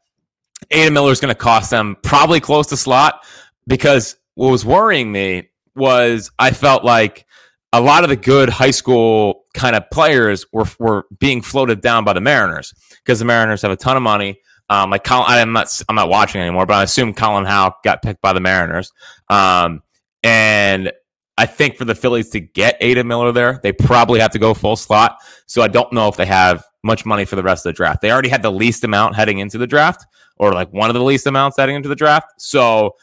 Aidan 0.71 0.93
Miller 0.93 1.11
is 1.11 1.19
going 1.19 1.33
to 1.33 1.39
cost 1.39 1.69
them 1.69 1.97
probably 2.03 2.39
close 2.39 2.67
to 2.67 2.77
slot 2.77 3.23
because 3.67 4.17
what 4.35 4.49
was 4.49 4.65
worrying 4.65 5.11
me 5.11 5.49
was 5.75 6.31
I 6.39 6.51
felt 6.51 6.83
like 6.83 7.25
a 7.73 7.81
lot 7.81 8.03
of 8.03 8.09
the 8.09 8.15
good 8.15 8.49
high 8.49 8.71
school 8.71 9.45
kind 9.53 9.75
of 9.75 9.89
players 9.91 10.45
were 10.51 10.65
were 10.79 11.05
being 11.19 11.41
floated 11.41 11.81
down 11.81 12.03
by 12.03 12.13
the 12.13 12.21
Mariners 12.21 12.73
because 13.03 13.19
the 13.19 13.25
Mariners 13.25 13.61
have 13.61 13.71
a 13.71 13.75
ton 13.75 13.97
of 13.97 14.03
money. 14.03 14.39
Um, 14.69 14.89
like 14.89 15.03
Colin, 15.03 15.25
I'm 15.29 15.53
not 15.53 15.69
I'm 15.87 15.95
not 15.95 16.09
watching 16.09 16.41
anymore, 16.41 16.65
but 16.65 16.75
I 16.75 16.83
assume 16.83 17.13
Colin 17.13 17.45
Houck 17.45 17.83
got 17.83 18.01
picked 18.01 18.21
by 18.21 18.33
the 18.33 18.39
Mariners. 18.39 18.91
Um, 19.29 19.81
and 20.23 20.91
I 21.37 21.45
think 21.45 21.77
for 21.77 21.85
the 21.85 21.95
Phillies 21.95 22.29
to 22.31 22.39
get 22.39 22.77
Aidan 22.81 23.07
Miller 23.07 23.31
there, 23.31 23.59
they 23.61 23.71
probably 23.71 24.19
have 24.19 24.31
to 24.31 24.39
go 24.39 24.53
full 24.53 24.75
slot. 24.75 25.17
So 25.45 25.61
I 25.61 25.67
don't 25.67 25.93
know 25.93 26.07
if 26.07 26.17
they 26.17 26.25
have 26.25 26.65
much 26.83 27.05
money 27.05 27.25
for 27.25 27.35
the 27.35 27.43
rest 27.43 27.65
of 27.65 27.69
the 27.69 27.77
draft. 27.77 28.01
They 28.01 28.11
already 28.11 28.29
had 28.29 28.41
the 28.41 28.51
least 28.51 28.83
amount 28.83 29.15
heading 29.15 29.39
into 29.39 29.57
the 29.57 29.67
draft, 29.67 30.05
or 30.39 30.53
like 30.53 30.71
one 30.73 30.89
of 30.89 30.93
the 30.93 31.03
least 31.03 31.27
amounts 31.27 31.57
heading 31.57 31.75
into 31.75 31.89
the 31.89 31.95
draft. 31.95 32.33
So 32.39 32.95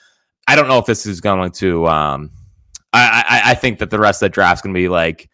I 0.46 0.56
don't 0.56 0.68
know 0.68 0.78
if 0.78 0.86
this 0.86 1.06
is 1.06 1.20
going 1.20 1.52
to. 1.52 1.86
Um, 1.86 2.30
I, 2.92 3.24
I, 3.28 3.50
I 3.50 3.54
think 3.54 3.78
that 3.80 3.90
the 3.90 3.98
rest 3.98 4.22
of 4.22 4.26
the 4.26 4.30
draft 4.30 4.58
is 4.58 4.62
going 4.62 4.74
to 4.74 4.78
be 4.78 4.88
like 4.88 5.28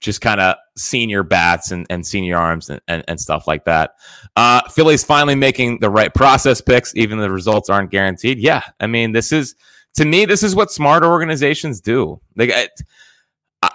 just 0.00 0.20
kind 0.20 0.40
of 0.40 0.56
senior 0.76 1.22
bats 1.22 1.70
and, 1.70 1.86
and 1.90 2.06
senior 2.06 2.36
arms 2.36 2.70
and, 2.70 2.80
and, 2.86 3.04
and 3.08 3.20
stuff 3.20 3.46
like 3.46 3.64
that. 3.64 3.92
Uh, 4.36 4.62
Philly's 4.68 5.04
finally 5.04 5.34
making 5.34 5.80
the 5.80 5.90
right 5.90 6.12
process 6.14 6.60
picks, 6.60 6.94
even 6.96 7.18
the 7.18 7.30
results 7.30 7.70
aren't 7.70 7.90
guaranteed. 7.90 8.38
Yeah, 8.38 8.62
I 8.80 8.86
mean, 8.86 9.12
this 9.12 9.32
is 9.32 9.54
to 9.96 10.04
me, 10.04 10.26
this 10.26 10.42
is 10.42 10.54
what 10.54 10.70
smart 10.70 11.02
organizations 11.02 11.80
do. 11.80 12.20
Like, 12.36 12.52
I, 12.52 12.68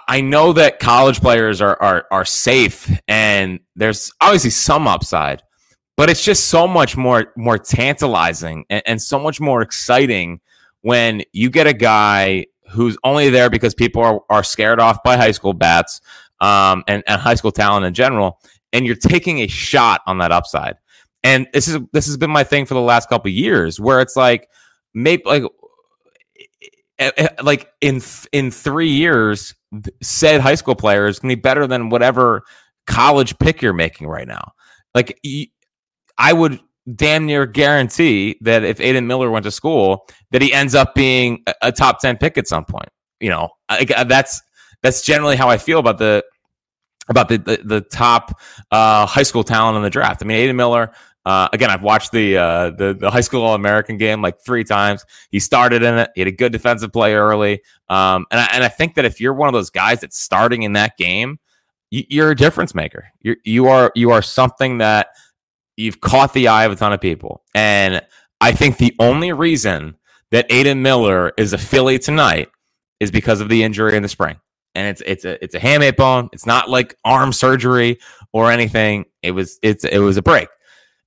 I 0.08 0.20
know 0.20 0.52
that 0.52 0.78
college 0.78 1.20
players 1.20 1.60
are, 1.60 1.80
are 1.82 2.06
are 2.10 2.24
safe, 2.24 2.90
and 3.08 3.60
there's 3.76 4.12
obviously 4.20 4.50
some 4.50 4.86
upside, 4.86 5.42
but 5.96 6.10
it's 6.10 6.24
just 6.24 6.48
so 6.48 6.66
much 6.66 6.96
more 6.96 7.32
more 7.36 7.58
tantalizing 7.58 8.64
and, 8.70 8.82
and 8.86 9.02
so 9.02 9.18
much 9.18 9.40
more 9.40 9.62
exciting 9.62 10.40
when 10.82 11.22
you 11.32 11.50
get 11.50 11.66
a 11.66 11.72
guy 11.72 12.46
who's 12.68 12.96
only 13.04 13.28
there 13.30 13.50
because 13.50 13.74
people 13.74 14.02
are, 14.02 14.20
are 14.30 14.44
scared 14.44 14.80
off 14.80 15.02
by 15.02 15.16
high 15.16 15.30
school 15.30 15.52
bats 15.52 16.00
um, 16.40 16.82
and, 16.88 17.02
and 17.06 17.20
high 17.20 17.34
school 17.34 17.52
talent 17.52 17.86
in 17.86 17.94
general, 17.94 18.40
and 18.72 18.86
you're 18.86 18.96
taking 18.96 19.40
a 19.40 19.46
shot 19.46 20.00
on 20.06 20.18
that 20.18 20.32
upside. 20.32 20.76
And 21.22 21.46
this 21.52 21.68
is 21.68 21.78
this 21.92 22.06
has 22.06 22.16
been 22.16 22.30
my 22.30 22.42
thing 22.42 22.66
for 22.66 22.74
the 22.74 22.80
last 22.80 23.08
couple 23.08 23.30
years, 23.30 23.78
where 23.78 24.00
it's 24.00 24.16
like 24.16 24.48
maybe 24.92 25.22
like 25.24 25.44
eh, 26.98 27.10
eh, 27.16 27.28
like 27.42 27.70
in 27.80 28.00
in 28.32 28.50
three 28.50 28.90
years, 28.90 29.54
said 30.02 30.40
high 30.40 30.56
school 30.56 30.74
player 30.74 31.06
is 31.06 31.20
to 31.20 31.28
be 31.28 31.36
better 31.36 31.68
than 31.68 31.90
whatever 31.90 32.42
college 32.88 33.38
pick 33.38 33.62
you're 33.62 33.72
making 33.72 34.08
right 34.08 34.26
now. 34.26 34.52
Like 34.96 35.20
I 36.18 36.32
would 36.32 36.60
damn 36.94 37.26
near 37.26 37.46
guarantee 37.46 38.36
that 38.40 38.64
if 38.64 38.80
Aidan 38.80 39.06
Miller 39.06 39.30
went 39.30 39.44
to 39.44 39.50
school, 39.50 40.08
that 40.30 40.42
he 40.42 40.52
ends 40.52 40.74
up 40.74 40.94
being 40.94 41.44
a, 41.62 41.72
top 41.72 42.00
ten 42.00 42.16
pick 42.16 42.38
at 42.38 42.48
some 42.48 42.64
point. 42.64 42.88
You 43.20 43.30
know, 43.30 43.50
I, 43.68 43.84
that's 44.04 44.40
that's 44.82 45.02
generally 45.02 45.36
how 45.36 45.48
I 45.48 45.58
feel 45.58 45.78
about 45.78 45.98
the 45.98 46.24
about 47.08 47.28
the 47.28 47.38
the, 47.38 47.60
the 47.64 47.80
top 47.80 48.40
uh, 48.70 49.06
high 49.06 49.22
school 49.22 49.44
talent 49.44 49.76
in 49.76 49.82
the 49.82 49.90
draft. 49.90 50.22
I 50.22 50.26
mean, 50.26 50.38
Aidan 50.38 50.56
Miller. 50.56 50.92
Uh, 51.24 51.48
again, 51.52 51.70
I've 51.70 51.82
watched 51.82 52.10
the, 52.10 52.36
uh, 52.36 52.70
the 52.70 52.94
the 52.94 53.08
high 53.08 53.20
school 53.20 53.44
All 53.44 53.54
American 53.54 53.96
game 53.96 54.20
like 54.20 54.40
three 54.44 54.64
times. 54.64 55.04
He 55.30 55.38
started 55.38 55.84
in 55.84 55.96
it. 55.96 56.10
He 56.16 56.20
had 56.20 56.26
a 56.26 56.32
good 56.32 56.50
defensive 56.50 56.92
play 56.92 57.14
early, 57.14 57.62
um, 57.88 58.26
and 58.32 58.40
I, 58.40 58.48
and 58.52 58.64
I 58.64 58.68
think 58.68 58.96
that 58.96 59.04
if 59.04 59.20
you're 59.20 59.32
one 59.32 59.48
of 59.48 59.52
those 59.52 59.70
guys 59.70 60.00
that's 60.00 60.18
starting 60.18 60.64
in 60.64 60.72
that 60.72 60.96
game, 60.96 61.38
you, 61.92 62.24
are 62.24 62.30
a 62.30 62.34
difference 62.34 62.74
maker. 62.74 63.06
You 63.20 63.36
you 63.44 63.68
are 63.68 63.92
you 63.94 64.10
are 64.10 64.20
something 64.20 64.78
that 64.78 65.08
you've 65.82 66.00
caught 66.00 66.32
the 66.32 66.48
eye 66.48 66.64
of 66.64 66.72
a 66.72 66.76
ton 66.76 66.92
of 66.92 67.00
people. 67.00 67.42
And 67.54 68.00
I 68.40 68.52
think 68.52 68.78
the 68.78 68.94
only 68.98 69.32
reason 69.32 69.96
that 70.30 70.46
Aidan 70.50 70.82
Miller 70.82 71.32
is 71.36 71.52
a 71.52 71.58
Philly 71.58 71.98
tonight 71.98 72.48
is 73.00 73.10
because 73.10 73.40
of 73.40 73.48
the 73.48 73.62
injury 73.62 73.96
in 73.96 74.02
the 74.02 74.08
spring. 74.08 74.36
And 74.74 74.86
it's 74.88 75.02
it's 75.04 75.24
a 75.26 75.42
it's 75.44 75.54
a 75.54 75.60
hamate 75.60 75.96
bone. 75.96 76.30
It's 76.32 76.46
not 76.46 76.70
like 76.70 76.96
arm 77.04 77.34
surgery 77.34 77.98
or 78.32 78.50
anything. 78.50 79.04
It 79.22 79.32
was 79.32 79.58
it's 79.62 79.84
it 79.84 79.98
was 79.98 80.16
a 80.16 80.22
break. 80.22 80.48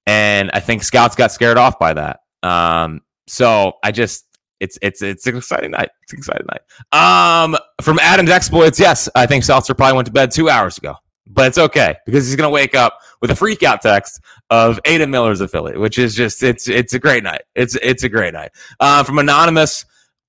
And 0.06 0.52
I 0.54 0.60
think 0.60 0.84
scouts 0.84 1.16
got 1.16 1.32
scared 1.32 1.58
off 1.58 1.80
by 1.80 1.94
that. 1.96 2.20
Um, 2.44 3.02
so 3.28 3.74
I 3.84 3.92
just 3.92 4.26
it's 4.60 4.78
it's 4.84 5.02
it's 5.02 5.26
an 5.26 5.38
exciting 5.38 5.72
night. 5.72 5.90
It's 6.04 6.14
an 6.14 6.20
exciting 6.20 6.46
night. 6.52 7.44
Um, 7.44 7.58
from 7.82 7.98
Adam's 8.00 8.30
exploits, 8.30 8.80
yes, 8.80 9.10
I 9.16 9.26
think 9.26 9.44
Seltzer 9.44 9.74
probably 9.74 9.96
went 9.96 10.06
to 10.06 10.14
bed 10.14 10.30
two 10.30 10.48
hours 10.48 10.78
ago 10.78 10.96
but 11.28 11.48
it's 11.48 11.58
okay 11.58 11.96
because 12.06 12.26
he's 12.26 12.36
going 12.36 12.48
to 12.48 12.54
wake 12.54 12.76
up 12.76 13.00
with 13.22 13.32
a 13.32 13.36
freak 13.36 13.64
out 13.64 13.82
text 13.82 14.22
of 14.50 14.80
Aidan 14.86 15.10
Miller's 15.10 15.42
a 15.42 15.48
Philly, 15.48 15.78
which 15.78 15.98
is 15.98 16.16
just 16.16 16.44
it's 16.44 16.68
it's 16.68 16.94
a 16.94 17.00
great 17.00 17.24
night. 17.24 17.42
It's 17.56 17.76
it's 17.82 18.04
a 18.04 18.10
great 18.10 18.34
night. 18.34 18.52
Uh, 18.80 19.04
from 19.04 19.20
anonymous, 19.20 19.86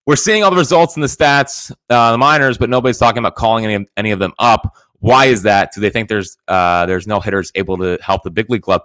we're 0.06 0.16
seeing 0.16 0.42
all 0.42 0.50
the 0.50 0.56
results 0.56 0.94
and 0.94 1.02
the 1.02 1.08
stats, 1.08 1.70
uh, 1.90 2.12
the 2.12 2.18
minors, 2.18 2.58
but 2.58 2.70
nobody's 2.70 2.98
talking 2.98 3.18
about 3.18 3.34
calling 3.34 3.66
any 3.66 3.86
any 3.96 4.10
of 4.10 4.18
them 4.18 4.32
up. 4.38 4.74
Why 5.00 5.26
is 5.26 5.42
that? 5.42 5.72
Do 5.74 5.80
they 5.80 5.90
think 5.90 6.08
there's 6.08 6.38
uh, 6.48 6.86
there's 6.86 7.06
no 7.06 7.20
hitters 7.20 7.52
able 7.54 7.76
to 7.78 7.98
help 8.02 8.22
the 8.22 8.30
big 8.30 8.50
league 8.50 8.62
club? 8.62 8.82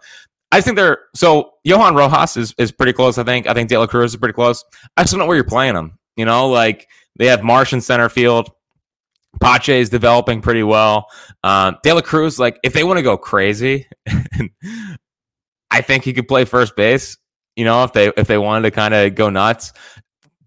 I 0.52 0.60
think 0.60 0.76
they're 0.76 1.00
so 1.16 1.54
Johan 1.64 1.96
Rojas 1.96 2.36
is 2.36 2.54
is 2.58 2.72
pretty 2.72 2.94
close. 2.94 3.18
I 3.18 3.24
think 3.24 3.48
I 3.48 3.54
think 3.54 3.70
De 3.70 3.78
La 3.78 3.88
Cruz 3.88 4.12
is 4.12 4.18
pretty 4.18 4.34
close. 4.34 4.66
I 4.98 5.04
just 5.04 5.14
don't 5.14 5.20
know 5.20 5.26
where 5.26 5.38
you're 5.38 5.44
playing 5.46 5.76
them. 5.76 5.98
You 6.18 6.26
know, 6.26 6.50
like 6.50 6.90
they 7.18 7.28
have 7.28 7.44
Marsh 7.44 7.72
in 7.72 7.82
center 7.82 8.10
field. 8.10 8.52
Pache 9.40 9.80
is 9.80 9.90
developing 9.90 10.42
pretty 10.42 10.64
well. 10.64 11.08
Uh, 11.44 11.74
De 11.84 11.94
La 11.94 12.02
Cruz, 12.02 12.38
like 12.40 12.60
if 12.64 12.74
they 12.74 12.84
want 12.84 12.98
to 12.98 13.04
go 13.04 13.18
crazy, 13.18 13.88
I 15.72 15.82
think 15.82 16.04
he 16.04 16.14
could 16.14 16.28
play 16.28 16.46
first 16.46 16.76
base. 16.76 17.18
You 17.56 17.66
know, 17.66 17.84
if 17.84 17.94
they 17.94 18.12
if 18.16 18.28
they 18.28 18.38
wanted 18.38 18.64
to 18.64 18.72
kind 18.72 18.94
of 18.94 19.16
go 19.16 19.30
nuts, 19.30 19.74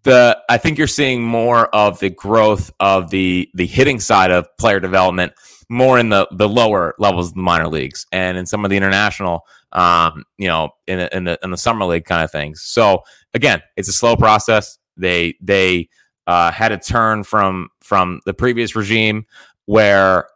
the 0.05 0.39
I 0.49 0.59
think 0.59 0.79
you're 0.79 0.87
seeing 0.87 1.23
more 1.23 1.67
of 1.75 1.99
the 1.99 2.11
growth 2.11 2.71
of 2.79 3.11
the 3.11 3.49
the 3.55 3.67
hitting 3.67 4.01
side 4.01 4.31
of 4.31 4.47
player 4.59 4.81
development 4.81 5.33
more 5.69 5.99
in 5.99 6.11
the 6.11 6.29
the 6.31 6.49
lower 6.49 6.95
levels 6.99 7.29
of 7.29 7.35
the 7.35 7.43
minor 7.43 7.69
leagues 7.69 8.07
and 8.13 8.37
in 8.37 8.47
some 8.47 8.65
of 8.65 8.71
the 8.71 8.77
international 8.77 9.41
um, 9.73 10.25
you 10.39 10.47
know 10.47 10.71
in, 10.87 11.01
in 11.01 11.25
the 11.25 11.39
in 11.43 11.51
the 11.51 11.57
summer 11.57 11.85
league 11.85 12.05
kind 12.05 12.23
of 12.23 12.31
things 12.31 12.63
so 12.63 13.03
again 13.33 13.63
it's 13.77 13.89
a 13.89 13.93
slow 13.93 14.15
process 14.15 14.79
they 14.97 15.35
they 15.41 15.89
uh, 16.27 16.51
had 16.51 16.71
a 16.71 16.79
turn 16.79 17.25
from 17.25 17.69
from 17.81 18.21
the 18.27 18.35
previous 18.35 18.77
regime 18.77 19.27
where 19.67 20.29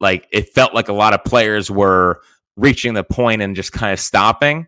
like 0.00 0.26
it 0.32 0.50
felt 0.50 0.74
like 0.74 0.88
a 0.88 0.92
lot 0.92 1.14
of 1.14 1.24
players 1.24 1.70
were 1.70 2.20
reaching 2.56 2.94
the 2.94 3.04
point 3.04 3.42
and 3.42 3.56
just 3.56 3.72
kind 3.72 3.92
of 3.92 4.00
stopping. 4.00 4.66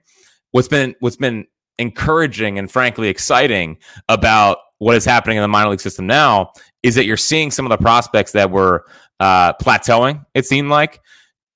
What's 0.53 0.69
been 0.69 0.95
what's 1.01 1.17
been 1.17 1.47
encouraging 1.79 2.59
and 2.59 2.71
frankly 2.71 3.09
exciting 3.09 3.79
about 4.09 4.59
what 4.79 4.97
is 4.97 5.05
happening 5.05 5.37
in 5.37 5.43
the 5.43 5.49
minor 5.49 5.71
league 5.71 5.81
system 5.81 6.07
now 6.07 6.53
is 6.83 6.95
that 6.95 7.05
you're 7.05 7.17
seeing 7.17 7.51
some 7.51 7.67
of 7.67 7.71
the 7.71 7.79
prospects 7.79 8.33
that 8.33 8.51
were 8.51 8.85
uh, 9.21 9.53
plateauing. 9.55 10.25
It 10.35 10.47
seemed 10.47 10.71
like 10.71 11.01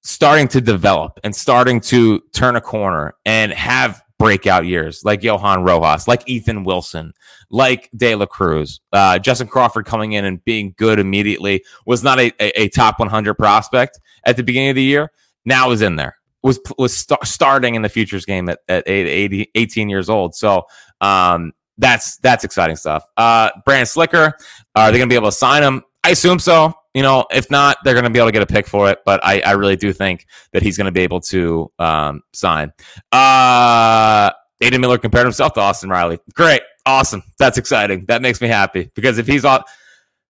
starting 0.02 0.46
to 0.48 0.60
develop 0.60 1.18
and 1.24 1.34
starting 1.34 1.80
to 1.80 2.22
turn 2.32 2.56
a 2.56 2.60
corner 2.60 3.14
and 3.24 3.52
have 3.52 4.03
breakout 4.24 4.64
years 4.64 5.04
like 5.04 5.22
Johan 5.22 5.64
Rojas, 5.64 6.08
like 6.08 6.26
Ethan 6.26 6.64
Wilson, 6.64 7.12
like 7.50 7.90
De 7.94 8.14
La 8.14 8.24
Cruz. 8.24 8.80
Uh, 8.90 9.18
Justin 9.18 9.46
Crawford 9.46 9.84
coming 9.84 10.12
in 10.12 10.24
and 10.24 10.42
being 10.46 10.74
good 10.78 10.98
immediately 10.98 11.62
was 11.84 12.02
not 12.02 12.18
a, 12.18 12.32
a, 12.40 12.62
a, 12.62 12.68
top 12.70 12.98
100 12.98 13.34
prospect 13.34 14.00
at 14.24 14.38
the 14.38 14.42
beginning 14.42 14.70
of 14.70 14.76
the 14.76 14.82
year. 14.82 15.12
Now 15.44 15.72
is 15.72 15.82
in 15.82 15.96
there. 15.96 16.16
Was 16.42 16.58
was 16.78 16.96
st- 16.96 17.22
starting 17.24 17.74
in 17.74 17.82
the 17.82 17.90
futures 17.90 18.24
game 18.24 18.48
at, 18.48 18.60
at 18.66 18.88
80, 18.88 19.50
18 19.54 19.90
years 19.90 20.08
old. 20.08 20.34
So 20.34 20.62
um, 21.02 21.52
that's 21.76 22.16
that's 22.18 22.44
exciting 22.44 22.76
stuff. 22.76 23.04
Uh, 23.18 23.50
Brand 23.66 23.88
Slicker, 23.88 24.32
are 24.74 24.90
they 24.90 24.96
going 24.96 25.08
to 25.08 25.12
be 25.12 25.16
able 25.16 25.28
to 25.28 25.36
sign 25.36 25.62
him? 25.62 25.82
I 26.02 26.10
assume 26.10 26.38
so 26.38 26.72
you 26.94 27.02
know, 27.02 27.26
if 27.30 27.50
not, 27.50 27.78
they're 27.84 27.94
going 27.94 28.04
to 28.04 28.10
be 28.10 28.18
able 28.18 28.28
to 28.28 28.32
get 28.32 28.42
a 28.42 28.46
pick 28.46 28.66
for 28.68 28.88
it. 28.88 29.00
But 29.04 29.20
I, 29.24 29.40
I 29.40 29.52
really 29.52 29.76
do 29.76 29.92
think 29.92 30.26
that 30.52 30.62
he's 30.62 30.76
going 30.76 30.86
to 30.86 30.92
be 30.92 31.02
able 31.02 31.20
to 31.22 31.70
um, 31.78 32.22
sign. 32.32 32.72
Uh, 33.10 34.30
Aidan 34.60 34.80
Miller 34.80 34.98
compared 34.98 35.26
himself 35.26 35.54
to 35.54 35.60
Austin 35.60 35.90
Riley. 35.90 36.20
Great, 36.34 36.62
awesome. 36.86 37.22
That's 37.38 37.58
exciting. 37.58 38.06
That 38.06 38.22
makes 38.22 38.40
me 38.40 38.48
happy 38.48 38.90
because 38.94 39.18
if 39.18 39.26
he's 39.26 39.44
all, 39.44 39.64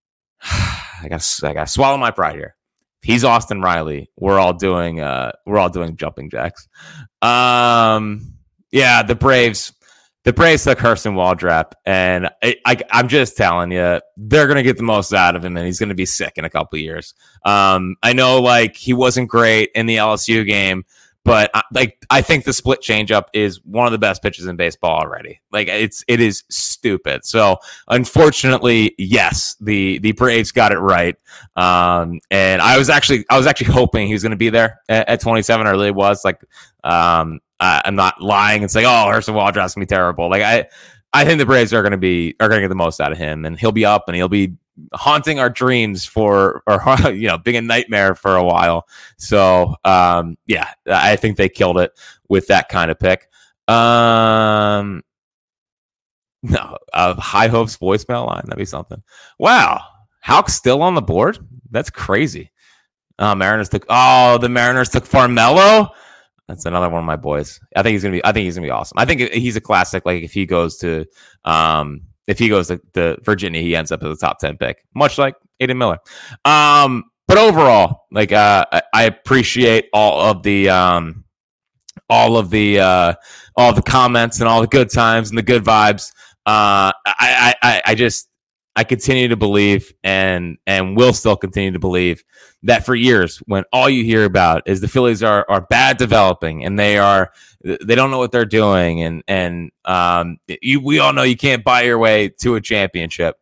I 0.42 1.08
got 1.08 1.40
I 1.42 1.52
got 1.52 1.66
to 1.66 1.72
swallow 1.72 1.98
my 1.98 2.10
pride 2.10 2.36
here. 2.36 2.56
If 3.02 3.08
he's 3.08 3.24
Austin 3.24 3.60
Riley, 3.60 4.10
we're 4.16 4.38
all 4.38 4.54
doing 4.54 5.00
uh, 5.00 5.32
we're 5.44 5.58
all 5.58 5.68
doing 5.68 5.96
jumping 5.96 6.30
jacks. 6.30 6.66
Um, 7.20 8.34
yeah, 8.72 9.02
the 9.02 9.14
Braves 9.14 9.74
the 10.24 10.32
Braves 10.32 10.64
took 10.64 10.78
Hurston 10.78 11.12
Waldrep, 11.12 11.72
and 11.84 12.30
I, 12.42 12.80
am 12.90 13.08
just 13.08 13.36
telling 13.36 13.70
you, 13.70 14.00
they're 14.16 14.46
going 14.46 14.56
to 14.56 14.62
get 14.62 14.78
the 14.78 14.82
most 14.82 15.12
out 15.12 15.36
of 15.36 15.44
him, 15.44 15.56
and 15.56 15.66
he's 15.66 15.78
going 15.78 15.90
to 15.90 15.94
be 15.94 16.06
sick 16.06 16.32
in 16.36 16.44
a 16.44 16.50
couple 16.50 16.78
years. 16.78 17.14
Um, 17.44 17.96
I 18.02 18.14
know, 18.14 18.40
like 18.40 18.74
he 18.74 18.94
wasn't 18.94 19.28
great 19.28 19.70
in 19.74 19.84
the 19.84 19.96
LSU 19.96 20.46
game, 20.46 20.84
but 21.24 21.50
I, 21.54 21.62
like 21.72 22.04
I 22.10 22.22
think 22.22 22.44
the 22.44 22.52
split 22.52 22.80
changeup 22.80 23.24
is 23.32 23.62
one 23.64 23.86
of 23.86 23.92
the 23.92 23.98
best 23.98 24.22
pitches 24.22 24.46
in 24.46 24.56
baseball 24.56 25.00
already. 25.00 25.40
Like 25.52 25.68
it's 25.68 26.04
it 26.06 26.20
is 26.20 26.44
stupid. 26.50 27.24
So 27.24 27.58
unfortunately, 27.88 28.94
yes, 28.98 29.56
the 29.60 29.98
the 29.98 30.12
Braves 30.12 30.52
got 30.52 30.72
it 30.72 30.78
right. 30.78 31.16
Um, 31.56 32.20
and 32.30 32.60
I 32.60 32.76
was 32.78 32.90
actually 32.90 33.24
I 33.30 33.38
was 33.38 33.46
actually 33.46 33.72
hoping 33.72 34.06
he 34.06 34.12
was 34.12 34.22
going 34.22 34.30
to 34.30 34.36
be 34.36 34.50
there 34.50 34.80
at, 34.88 35.08
at 35.08 35.20
27. 35.20 35.66
I 35.66 35.70
really 35.70 35.90
was 35.90 36.24
like, 36.24 36.42
um, 36.82 37.40
I, 37.64 37.82
I'm 37.84 37.96
not 37.96 38.20
lying 38.20 38.62
and 38.62 38.70
saying, 38.70 38.86
oh, 38.86 39.10
Hurston 39.10 39.34
Waldrep's 39.34 39.74
gonna 39.74 39.86
be 39.86 39.86
terrible. 39.86 40.30
Like 40.30 40.42
I. 40.42 40.66
I 41.16 41.24
think 41.24 41.38
the 41.38 41.46
Braves 41.46 41.72
are 41.72 41.88
to 41.88 41.96
be 41.96 42.34
are 42.40 42.48
to 42.48 42.58
get 42.58 42.66
the 42.66 42.74
most 42.74 43.00
out 43.00 43.12
of 43.12 43.18
him, 43.18 43.44
and 43.44 43.56
he'll 43.56 43.70
be 43.70 43.84
up 43.84 44.08
and 44.08 44.16
he'll 44.16 44.28
be 44.28 44.56
haunting 44.92 45.38
our 45.38 45.50
dreams 45.50 46.04
for 46.04 46.62
or 46.66 46.80
you 47.12 47.28
know 47.28 47.38
being 47.38 47.56
a 47.56 47.62
nightmare 47.62 48.14
for 48.14 48.36
a 48.36 48.44
while. 48.44 48.88
So 49.16 49.76
um 49.84 50.36
yeah 50.46 50.70
i 50.86 51.16
think 51.16 51.36
they 51.36 51.48
killed 51.48 51.78
it 51.78 51.92
with 52.28 52.48
that 52.48 52.68
kind 52.68 52.90
of 52.90 52.98
pick. 52.98 53.28
Um 53.68 55.02
no 56.42 56.76
uh, 56.92 57.14
high 57.14 57.48
hopes 57.48 57.76
voicemail 57.76 58.26
line? 58.26 58.42
That'd 58.44 58.58
be 58.58 58.64
something. 58.64 59.02
Wow 59.38 59.80
Houck's 60.20 60.54
still 60.54 60.82
on 60.82 60.94
the 60.94 61.02
board? 61.02 61.38
That's 61.70 61.90
crazy. 61.90 62.50
Uh 63.18 63.34
mariners 63.34 63.68
took 63.68 63.86
oh 63.88 64.38
the 64.38 64.48
mariners 64.48 64.88
took 64.88 65.04
farmelo 65.04 65.90
that's 66.48 66.66
another 66.66 66.88
one 66.88 67.00
of 67.00 67.06
my 67.06 67.16
boys 67.16 67.60
i 67.76 67.82
think 67.82 67.92
he's 67.92 68.02
gonna 68.02 68.12
be 68.12 68.24
i 68.24 68.32
think 68.32 68.44
he's 68.44 68.54
gonna 68.54 68.66
be 68.66 68.70
awesome 68.70 68.98
i 68.98 69.04
think 69.04 69.20
he's 69.32 69.56
a 69.56 69.60
classic 69.60 70.04
like 70.04 70.22
if 70.22 70.32
he 70.32 70.46
goes 70.46 70.76
to 70.76 71.04
um 71.44 72.02
if 72.26 72.38
he 72.38 72.48
goes 72.48 72.68
to, 72.68 72.80
to, 72.94 73.18
Virginia, 73.22 73.60
he 73.60 73.76
ends 73.76 73.92
up 73.92 74.02
as 74.02 74.16
a 74.16 74.20
top 74.20 74.38
10 74.38 74.56
pick, 74.56 74.84
much 74.94 75.18
like 75.18 75.34
Aidan 75.60 75.78
Miller. 75.78 75.98
Um, 76.44 77.04
but 77.26 77.38
overall, 77.38 78.06
like 78.10 78.32
uh, 78.32 78.64
I 78.92 79.04
appreciate 79.04 79.88
all 79.92 80.20
of 80.20 80.42
the 80.42 80.68
um, 80.68 81.24
all 82.10 82.36
of 82.36 82.50
the 82.50 82.80
uh, 82.80 83.14
all 83.56 83.72
the 83.72 83.82
comments 83.82 84.40
and 84.40 84.48
all 84.48 84.60
the 84.60 84.66
good 84.66 84.90
times 84.90 85.30
and 85.30 85.38
the 85.38 85.42
good 85.42 85.64
vibes. 85.64 86.12
Uh, 86.46 86.92
I, 87.06 87.54
I 87.62 87.82
I 87.86 87.94
just 87.94 88.28
I 88.76 88.84
continue 88.84 89.28
to 89.28 89.36
believe 89.36 89.92
and 90.02 90.58
and 90.66 90.96
will 90.96 91.12
still 91.12 91.36
continue 91.36 91.70
to 91.72 91.78
believe 91.78 92.24
that 92.64 92.84
for 92.84 92.94
years 92.94 93.38
when 93.46 93.64
all 93.72 93.88
you 93.88 94.04
hear 94.04 94.24
about 94.24 94.62
is 94.66 94.80
the 94.80 94.88
Phillies 94.88 95.22
are 95.22 95.46
are 95.48 95.60
bad 95.60 95.96
developing 95.96 96.64
and 96.64 96.78
they 96.78 96.98
are 96.98 97.30
they 97.64 97.94
don't 97.94 98.10
know 98.10 98.18
what 98.18 98.30
they're 98.30 98.44
doing, 98.44 99.02
and 99.02 99.24
and 99.26 99.70
um, 99.86 100.36
you, 100.46 100.80
we 100.80 100.98
all 100.98 101.14
know 101.14 101.22
you 101.22 101.36
can't 101.36 101.64
buy 101.64 101.82
your 101.82 101.98
way 101.98 102.28
to 102.40 102.56
a 102.56 102.60
championship. 102.60 103.36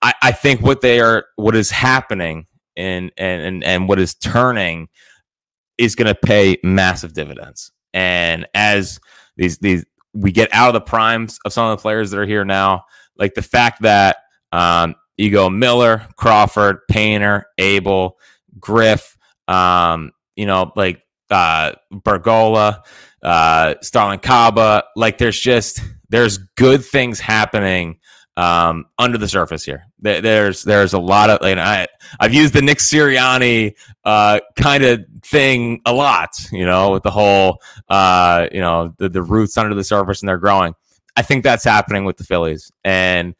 I, 0.00 0.14
I 0.22 0.32
think 0.32 0.62
what 0.62 0.80
they 0.80 1.00
are, 1.00 1.26
what 1.36 1.54
is 1.54 1.70
happening, 1.70 2.46
and 2.74 3.12
and 3.18 3.42
and 3.42 3.64
and 3.64 3.88
what 3.88 4.00
is 4.00 4.14
turning, 4.14 4.88
is 5.76 5.94
going 5.94 6.08
to 6.08 6.14
pay 6.14 6.56
massive 6.62 7.12
dividends. 7.12 7.70
And 7.92 8.46
as 8.54 8.98
these 9.36 9.58
these 9.58 9.84
we 10.14 10.32
get 10.32 10.48
out 10.54 10.68
of 10.68 10.74
the 10.74 10.80
primes 10.80 11.38
of 11.44 11.52
some 11.52 11.70
of 11.70 11.76
the 11.76 11.82
players 11.82 12.10
that 12.10 12.18
are 12.18 12.26
here 12.26 12.46
now, 12.46 12.84
like 13.16 13.34
the 13.34 13.42
fact 13.42 13.82
that 13.82 14.16
um, 14.52 14.94
you 15.16 15.30
go 15.30 15.50
Miller, 15.50 16.06
Crawford, 16.16 16.80
Painter, 16.88 17.46
Abel, 17.58 18.18
Griff, 18.58 19.16
um, 19.48 20.12
you 20.36 20.46
know, 20.46 20.72
like 20.76 21.02
uh, 21.30 21.72
Bergolla 21.92 22.82
uh, 23.22 23.74
Caba. 23.82 24.82
Like 24.96 25.18
there's 25.18 25.38
just 25.38 25.80
there's 26.08 26.38
good 26.38 26.84
things 26.84 27.20
happening 27.20 27.98
um, 28.36 28.86
under 28.98 29.18
the 29.18 29.28
surface 29.28 29.64
here. 29.64 29.86
There's 30.00 30.62
there's 30.62 30.92
a 30.92 30.98
lot 30.98 31.30
of 31.30 31.46
you 31.46 31.56
know, 31.56 31.62
I 31.62 31.86
I've 32.18 32.34
used 32.34 32.54
the 32.54 32.62
Nick 32.62 32.78
Sirianni 32.78 33.74
uh, 34.04 34.40
kind 34.56 34.84
of 34.84 35.04
thing 35.22 35.82
a 35.84 35.92
lot. 35.92 36.30
You 36.52 36.66
know, 36.66 36.92
with 36.92 37.02
the 37.02 37.10
whole 37.10 37.60
uh, 37.88 38.46
you 38.52 38.60
know 38.60 38.94
the 38.98 39.08
the 39.08 39.22
roots 39.22 39.56
under 39.58 39.74
the 39.74 39.84
surface 39.84 40.22
and 40.22 40.28
they're 40.28 40.38
growing. 40.38 40.74
I 41.16 41.22
think 41.22 41.42
that's 41.44 41.64
happening 41.64 42.04
with 42.04 42.16
the 42.16 42.24
Phillies, 42.24 42.70
and 42.84 43.34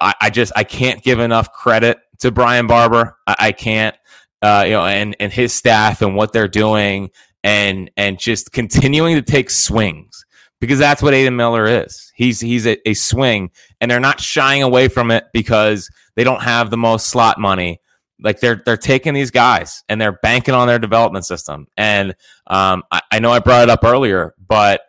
I, 0.00 0.14
I 0.20 0.30
just 0.30 0.52
I 0.56 0.64
can't 0.64 1.02
give 1.02 1.18
enough 1.18 1.52
credit 1.52 1.98
to 2.20 2.30
Brian 2.30 2.66
Barber. 2.66 3.16
I, 3.26 3.36
I 3.38 3.52
can't. 3.52 3.96
Uh, 4.42 4.64
you 4.66 4.72
know, 4.72 4.84
and 4.84 5.16
and 5.18 5.32
his 5.32 5.52
staff 5.52 6.02
and 6.02 6.14
what 6.14 6.32
they're 6.32 6.46
doing 6.46 7.10
and 7.42 7.90
and 7.96 8.18
just 8.18 8.52
continuing 8.52 9.14
to 9.14 9.22
take 9.22 9.50
swings 9.50 10.26
because 10.60 10.78
that's 10.78 11.02
what 11.02 11.14
Aidan 11.14 11.36
Miller 11.36 11.66
is. 11.66 12.12
He's 12.14 12.40
he's 12.40 12.66
a, 12.66 12.88
a, 12.88 12.94
swing, 12.94 13.50
and 13.80 13.90
they're 13.90 14.00
not 14.00 14.20
shying 14.20 14.62
away 14.62 14.88
from 14.88 15.10
it 15.10 15.24
because 15.32 15.90
they 16.16 16.24
don't 16.24 16.42
have 16.42 16.70
the 16.70 16.76
most 16.76 17.06
slot 17.06 17.38
money. 17.38 17.80
Like 18.20 18.40
they're 18.40 18.62
they're 18.64 18.76
taking 18.76 19.14
these 19.14 19.30
guys 19.30 19.84
and 19.88 20.00
they're 20.00 20.18
banking 20.22 20.54
on 20.54 20.66
their 20.66 20.78
development 20.78 21.24
system. 21.26 21.66
And 21.76 22.14
um, 22.46 22.82
I, 22.90 23.00
I 23.12 23.18
know 23.18 23.30
I 23.30 23.40
brought 23.40 23.62
it 23.64 23.70
up 23.70 23.84
earlier, 23.84 24.34
but 24.46 24.80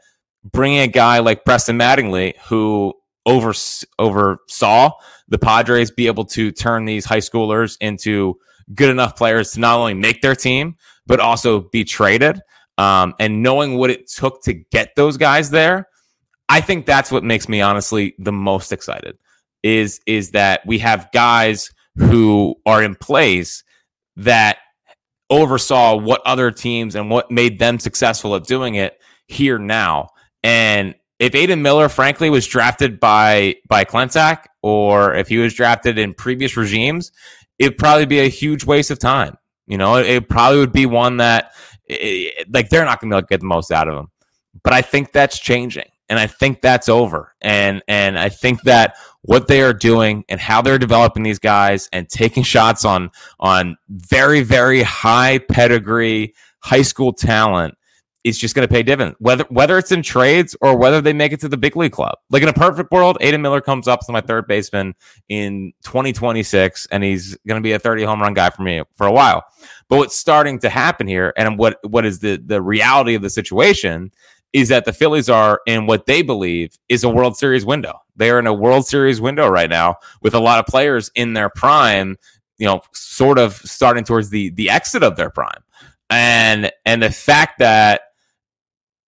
bringing 0.44 0.80
a 0.80 0.88
guy 0.88 1.20
like 1.20 1.46
Preston 1.46 1.78
Mattingly 1.78 2.38
who 2.48 2.94
over 3.28 3.54
oversaw 4.00 4.92
the 5.28 5.38
Padres 5.38 5.92
be 5.92 6.08
able 6.08 6.26
to 6.26 6.52
turn 6.52 6.86
these 6.86 7.06
high 7.06 7.20
schoolers 7.20 7.78
into 7.82 8.40
good 8.74 8.90
enough 8.90 9.16
players 9.16 9.52
to 9.52 9.60
not 9.60 9.78
only 9.78 9.94
make 9.94 10.22
their 10.22 10.36
team 10.36 10.76
but 11.06 11.20
also 11.20 11.62
be 11.62 11.84
traded. 11.84 12.40
Um, 12.78 13.16
and 13.20 13.42
knowing 13.42 13.78
what 13.78 13.90
it 13.90 14.08
took 14.08 14.44
to 14.44 14.54
get 14.54 14.96
those 14.96 15.18
guys 15.18 15.50
there, 15.50 15.88
I 16.48 16.62
think 16.62 16.86
that's 16.86 17.12
what 17.12 17.24
makes 17.24 17.50
me 17.50 17.62
honestly 17.62 18.16
the 18.20 18.32
most 18.32 18.72
excited. 18.72 19.18
Is 19.64 20.00
is 20.06 20.32
that 20.32 20.62
we 20.66 20.80
have 20.80 21.10
guys 21.12 21.72
who 21.96 22.56
are 22.66 22.84
in 22.84 22.96
place 22.96 23.64
that 24.18 24.58
oversaw 25.30 25.96
what 25.96 26.22
other 26.26 26.52
teams 26.52 26.96
and 26.96 27.10
what 27.10 27.32
made 27.32 27.60
them 27.60 27.80
successful 27.80 28.36
at 28.36 28.46
doing 28.46 28.76
it 28.76 28.98
here 29.28 29.58
now. 29.58 30.10
And 30.44 30.96
if 31.20 31.34
Aidan 31.34 31.62
Miller, 31.62 31.90
frankly, 31.90 32.30
was 32.30 32.46
drafted 32.46 33.00
by 33.00 33.56
by 33.68 33.86
Klentak, 33.86 34.46
or 34.62 35.16
if 35.16 35.28
he 35.28 35.38
was 35.38 35.54
drafted 35.54 35.98
in 35.98 36.14
previous 36.14 36.56
regimes, 36.56 37.12
it'd 37.60 37.78
probably 37.78 38.06
be 38.06 38.20
a 38.20 38.30
huge 38.30 38.66
waste 38.66 38.92
of 38.92 39.00
time. 39.00 39.38
You 39.66 39.78
know, 39.78 39.96
it, 39.98 40.06
it 40.06 40.30
probably 40.30 40.60
would 40.60 40.72
be 40.72 40.86
one 40.86 41.18
that, 41.18 41.52
it, 41.86 42.48
like, 42.54 42.70
they're 42.70 42.86
not 42.86 43.02
going 43.02 43.10
to 43.10 43.16
be 43.16 43.18
able 43.18 43.28
to 43.28 43.30
get 43.30 43.40
the 43.42 43.48
most 43.48 43.72
out 43.72 43.88
of 43.88 43.98
him. 43.98 44.08
But 44.64 44.74
I 44.74 44.82
think 44.82 45.12
that's 45.12 45.40
changing, 45.40 45.90
and 46.10 46.20
I 46.20 46.28
think 46.28 46.62
that's 46.62 46.90
over, 46.90 47.34
and 47.42 47.82
and 47.88 48.18
I 48.18 48.30
think 48.30 48.62
that 48.64 48.96
what 49.22 49.48
they 49.48 49.62
are 49.62 49.74
doing 49.74 50.24
and 50.30 50.40
how 50.40 50.62
they're 50.62 50.80
developing 50.80 51.24
these 51.24 51.40
guys 51.40 51.90
and 51.92 52.08
taking 52.10 52.44
shots 52.44 52.86
on 52.86 53.12
on 53.40 53.78
very 53.90 54.42
very 54.42 54.82
high 54.82 55.38
pedigree 55.38 56.34
high 56.60 56.82
school 56.82 57.14
talent 57.14 57.77
is 58.24 58.38
just 58.38 58.56
going 58.56 58.68
to 58.68 58.72
pay 58.72 58.84
dividends, 58.84 59.16
whether 59.20 59.46
whether 59.50 59.78
it's 59.78 59.92
in 59.92 60.02
trades 60.02 60.56
or 60.62 60.78
whether 60.78 61.02
they 61.02 61.14
make 61.14 61.32
it 61.32 61.40
to 61.42 61.48
the 61.48 61.58
big 61.58 61.76
league 61.76 61.92
club. 61.92 62.18
Like 62.30 62.44
in 62.44 62.50
a 62.50 62.54
perfect 62.54 62.92
world, 62.92 63.18
Aidan 63.22 63.42
Miller 63.42 63.62
comes 63.62 63.88
up 63.88 64.02
to 64.02 64.12
my 64.12 64.22
third 64.22 64.48
baseman 64.48 64.96
in 65.30 65.74
2026, 65.84 66.88
and 66.92 67.04
he's 67.04 67.38
going 67.48 67.62
to 67.62 67.64
be 67.64 67.74
a 67.74 67.80
30 67.80 68.04
home 68.04 68.22
run 68.22 68.34
guy 68.34 68.50
for 68.50 68.64
me 68.64 68.82
for 68.96 69.08
a 69.08 69.12
while. 69.12 69.44
But 69.88 69.98
what's 69.98 70.18
starting 70.18 70.60
to 70.60 70.70
happen 70.70 71.08
here, 71.08 71.34
and 71.38 71.58
what 71.58 71.80
what 71.84 72.06
is 72.06 72.20
the 72.20 72.38
the 72.38 72.62
reality 72.62 73.16
of 73.16 73.22
the 73.22 73.30
situation, 73.30 74.12
is 74.54 74.70
that 74.70 74.86
the 74.86 74.94
Phillies 74.94 75.30
are 75.30 75.62
in 75.66 75.86
what 75.86 76.06
they 76.06 76.22
believe 76.22 76.78
is 76.90 77.04
a 77.04 77.10
World 77.10 77.38
Series 77.38 77.66
window. 77.66 78.02
They 78.16 78.30
are 78.30 78.40
in 78.40 78.48
a 78.48 78.54
World 78.54 78.88
Series 78.88 79.22
window 79.22 79.48
right 79.48 79.70
now 79.70 79.98
with 80.22 80.34
a 80.34 80.40
lot 80.40 80.60
of 80.60 80.66
players 80.66 81.12
in 81.16 81.34
their 81.34 81.50
prime. 81.50 82.18
You 82.58 82.66
know, 82.66 82.82
sort 82.92 83.38
of 83.38 83.54
starting 83.58 84.04
towards 84.04 84.32
the 84.32 84.50
the 84.50 84.70
exit 84.70 85.04
of 85.04 85.16
their 85.16 85.30
prime 85.30 85.62
and 86.10 86.72
and 86.86 87.02
the 87.02 87.12
fact 87.12 87.60
that 87.60 88.02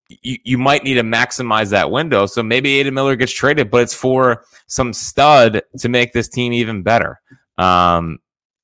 you, 0.10 0.38
you 0.44 0.58
might 0.58 0.84
need 0.84 0.96
to 0.96 1.04
maximize 1.04 1.70
that 1.70 1.92
window. 1.92 2.26
So 2.26 2.44
maybe 2.44 2.80
Aidan 2.80 2.94
Miller 2.94 3.16
gets 3.16 3.32
traded, 3.32 3.70
but 3.70 3.84
it's 3.84 3.94
for 3.94 4.44
some 4.68 4.92
stud 4.92 5.62
to 5.78 5.90
make 5.90 6.14
this 6.14 6.28
team 6.28 6.52
even 6.54 6.82
better. 6.84 7.22
Um, 7.58 8.20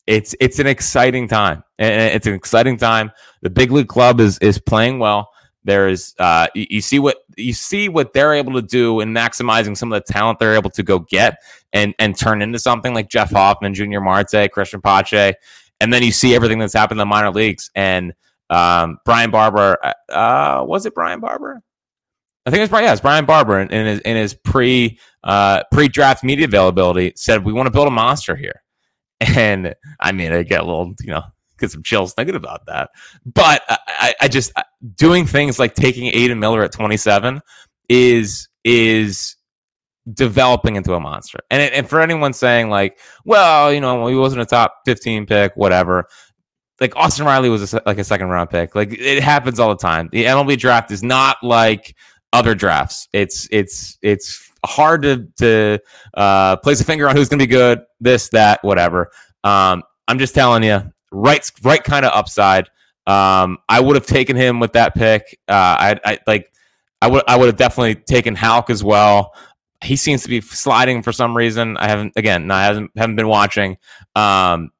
it's 0.08 0.36
it's 0.40 0.60
an 0.60 0.68
exciting 0.68 1.28
time. 1.28 1.64
and 1.80 2.14
It's 2.14 2.28
an 2.28 2.34
exciting 2.34 2.78
time. 2.78 3.12
The 3.42 3.50
big 3.50 3.72
league 3.72 3.88
club 3.88 4.20
is 4.20 4.38
is 4.40 4.60
playing 4.60 5.00
well. 5.00 5.30
There 5.64 5.88
is 5.88 6.14
uh, 6.20 6.48
you, 6.54 6.68
you, 6.70 6.82
see 6.82 7.00
what 7.00 7.18
you 7.38 7.54
see 7.54 7.90
what 7.90 8.14
they're 8.14 8.34
able 8.34 8.54
to 8.54 8.62
do 8.62 9.00
in 9.00 9.14
maximizing 9.14 9.76
some 9.76 9.92
of 9.92 10.04
the 10.04 10.14
talent 10.14 10.38
they're 10.38 10.54
able 10.54 10.70
to 10.70 10.84
go 10.84 11.00
get 11.00 11.40
and 11.74 11.96
and 11.98 12.18
turn 12.18 12.44
into 12.44 12.60
something 12.60 12.94
like 12.94 13.10
Jeff 13.10 13.32
Hoffman, 13.32 13.74
Junior 13.74 14.00
Marte, 14.00 14.52
Christian 14.52 14.80
Pache, 14.80 15.34
and 15.80 15.92
then 15.92 16.04
you 16.04 16.12
see 16.12 16.36
everything 16.36 16.60
that's 16.60 16.74
happened 16.74 16.98
in 16.98 17.00
the 17.00 17.06
minor 17.08 17.32
leagues 17.32 17.72
and 17.74 18.14
um, 18.50 18.98
Brian 19.06 19.32
Barber, 19.32 19.78
uh, 19.84 20.12
uh, 20.12 20.64
was 20.66 20.86
it 20.86 20.94
Brian 20.94 21.20
Barber? 21.20 21.62
I 22.46 22.52
think 22.52 22.60
it 22.60 22.64
was 22.64 22.70
Brian. 22.70 22.86
Yeah, 22.86 22.92
it's 22.92 23.02
Brian 23.02 23.26
Barber 23.26 23.60
in, 23.60 23.70
his 23.70 24.00
in 24.02 24.16
his 24.16 24.36
pre 24.36 25.00
uh, 25.24 25.64
pre 25.72 25.88
draft 25.88 26.24
media 26.24 26.46
availability 26.46 27.14
said 27.16 27.44
we 27.44 27.54
want 27.54 27.66
to 27.68 27.72
build 27.72 27.88
a 27.88 27.92
monster 27.92 28.36
here, 28.36 28.62
and 29.20 29.74
I 30.00 30.12
mean 30.12 30.32
I 30.32 30.44
get 30.44 30.62
a 30.62 30.66
little 30.66 30.94
you 31.02 31.12
know 31.12 31.24
get 31.58 31.72
some 31.72 31.82
chills 31.82 32.14
thinking 32.14 32.36
about 32.36 32.68
that, 32.68 32.92
but 33.26 33.64
I, 33.68 34.14
I 34.22 34.28
just 34.28 34.52
doing 34.96 35.26
things 35.26 35.58
like 35.58 35.74
taking 35.74 36.06
Aidan 36.14 36.40
Miller 36.40 36.64
at 36.64 36.72
27 36.72 37.42
is 37.90 38.48
is 38.64 39.38
developing 40.14 40.76
into 40.76 40.94
a 40.94 41.00
monster. 41.00 41.40
And 41.50 41.74
and 41.74 41.90
for 41.90 42.00
anyone 42.00 42.34
saying 42.34 42.70
like, 42.70 43.00
well, 43.26 43.74
you 43.74 43.82
know, 43.82 44.06
he 44.08 44.16
wasn't 44.16 44.44
a 44.44 44.46
top 44.46 44.82
15 44.86 45.26
pick, 45.26 45.54
whatever 45.56 46.08
like 46.80 46.96
Austin 46.96 47.26
Riley 47.26 47.50
was 47.50 47.74
a, 47.74 47.82
like 47.86 47.98
a 47.98 48.04
second 48.04 48.28
round 48.28 48.50
pick. 48.50 48.76
Like 48.76 48.92
it 48.94 49.24
happens 49.24 49.60
all 49.60 49.70
the 49.70 49.78
time. 49.82 50.10
The 50.12 50.26
MLB 50.26 50.58
draft 50.58 50.92
is 50.92 51.04
not 51.04 51.38
like 51.42 51.96
other 52.34 52.56
drafts. 52.56 53.08
It's 53.14 53.48
it's 53.52 53.98
it's 54.02 54.52
hard 54.66 55.04
to 55.04 55.28
to 55.38 55.80
uh, 56.16 56.58
place 56.58 56.82
a 56.82 56.84
finger 56.84 57.08
on 57.08 57.16
who's 57.16 57.30
going 57.30 57.40
to 57.40 57.46
be 57.46 57.52
good. 57.52 57.82
This 58.00 58.30
that 58.30 58.64
whatever. 58.64 59.12
Um, 59.44 59.84
I'm 60.08 60.20
just 60.20 60.36
telling 60.36 60.64
you, 60.64 60.82
right 61.12 61.50
right 61.64 61.84
kind 61.84 62.06
of 62.06 62.12
upside. 62.14 62.70
Um, 63.08 63.60
I 63.70 63.80
would 63.80 63.96
have 63.96 64.08
taken 64.08 64.36
him 64.36 64.60
with 64.60 64.74
that 64.74 64.96
pick. 64.96 65.40
Uh, 65.48 65.54
I, 65.54 66.00
I 66.04 66.20
like 66.28 66.52
I 67.02 67.08
would 67.08 67.24
I 67.28 67.38
would 67.38 67.48
have 67.48 67.58
definitely 67.58 67.96
taken 67.96 68.36
Houck 68.36 68.70
as 68.70 68.84
well. 68.84 69.34
He 69.84 69.96
seems 69.96 70.24
to 70.24 70.30
be 70.30 70.42
sliding 70.42 71.04
for 71.04 71.12
some 71.12 71.38
reason. 71.38 71.78
I 71.78 71.88
haven't 71.88 72.14
again. 72.16 72.50
I 72.52 72.66
haven't 72.66 72.92
haven't 72.98 73.16
been 73.16 73.28
watching. 73.28 73.78
Um, 74.16 74.72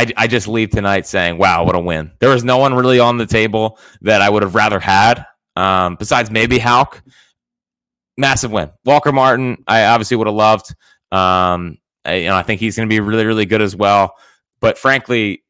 I, 0.00 0.06
I 0.16 0.26
just 0.28 0.48
leave 0.48 0.70
tonight 0.70 1.06
saying, 1.06 1.36
wow, 1.36 1.64
what 1.64 1.74
a 1.74 1.78
win. 1.78 2.10
There 2.20 2.30
was 2.30 2.42
no 2.42 2.56
one 2.56 2.72
really 2.72 2.98
on 2.98 3.18
the 3.18 3.26
table 3.26 3.78
that 4.00 4.22
I 4.22 4.30
would 4.30 4.42
have 4.42 4.54
rather 4.54 4.80
had, 4.80 5.26
um, 5.56 5.96
besides 5.96 6.30
maybe 6.30 6.58
Houck. 6.58 7.02
Massive 8.16 8.50
win. 8.50 8.70
Walker 8.86 9.12
Martin, 9.12 9.62
I 9.66 9.84
obviously 9.84 10.16
would 10.16 10.26
have 10.26 10.34
loved. 10.34 10.74
Um, 11.12 11.78
I, 12.06 12.14
you 12.14 12.28
know, 12.28 12.36
I 12.36 12.42
think 12.42 12.60
he's 12.60 12.76
going 12.76 12.88
to 12.88 12.92
be 12.92 13.00
really, 13.00 13.26
really 13.26 13.44
good 13.44 13.60
as 13.60 13.76
well. 13.76 14.14
But 14.60 14.78
frankly, 14.78 15.44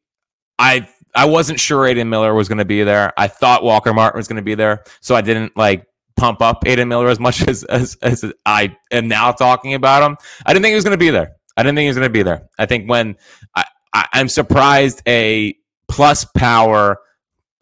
I 0.59 0.87
I 1.15 1.25
wasn't 1.25 1.59
sure 1.59 1.85
Aidan 1.85 2.09
Miller 2.09 2.33
was 2.33 2.47
going 2.49 2.57
to 2.57 2.65
be 2.65 2.83
there. 2.83 3.13
I 3.17 3.27
thought 3.27 3.63
Walker 3.63 3.93
Martin 3.93 4.17
was 4.17 4.27
going 4.27 4.37
to 4.37 4.41
be 4.41 4.55
there, 4.55 4.83
so 5.01 5.15
I 5.15 5.21
didn't 5.21 5.55
like 5.57 5.85
pump 6.17 6.41
up 6.41 6.65
Aidan 6.65 6.87
Miller 6.87 7.09
as 7.09 7.19
much 7.19 7.41
as, 7.47 7.63
as 7.65 7.97
as 8.01 8.25
I 8.45 8.75
am 8.91 9.07
now 9.07 9.31
talking 9.31 9.73
about 9.73 10.03
him. 10.03 10.17
I 10.45 10.53
didn't 10.53 10.63
think 10.63 10.71
he 10.71 10.75
was 10.75 10.83
going 10.85 10.97
to 10.97 10.97
be 10.97 11.09
there. 11.09 11.35
I 11.57 11.63
didn't 11.63 11.75
think 11.75 11.83
he 11.83 11.89
was 11.89 11.97
going 11.97 12.09
to 12.09 12.13
be 12.13 12.23
there. 12.23 12.47
I 12.57 12.65
think 12.65 12.89
when 12.89 13.17
I, 13.55 13.65
I, 13.93 14.07
am 14.13 14.29
surprised 14.29 15.01
a 15.07 15.55
plus 15.87 16.25
power 16.25 16.97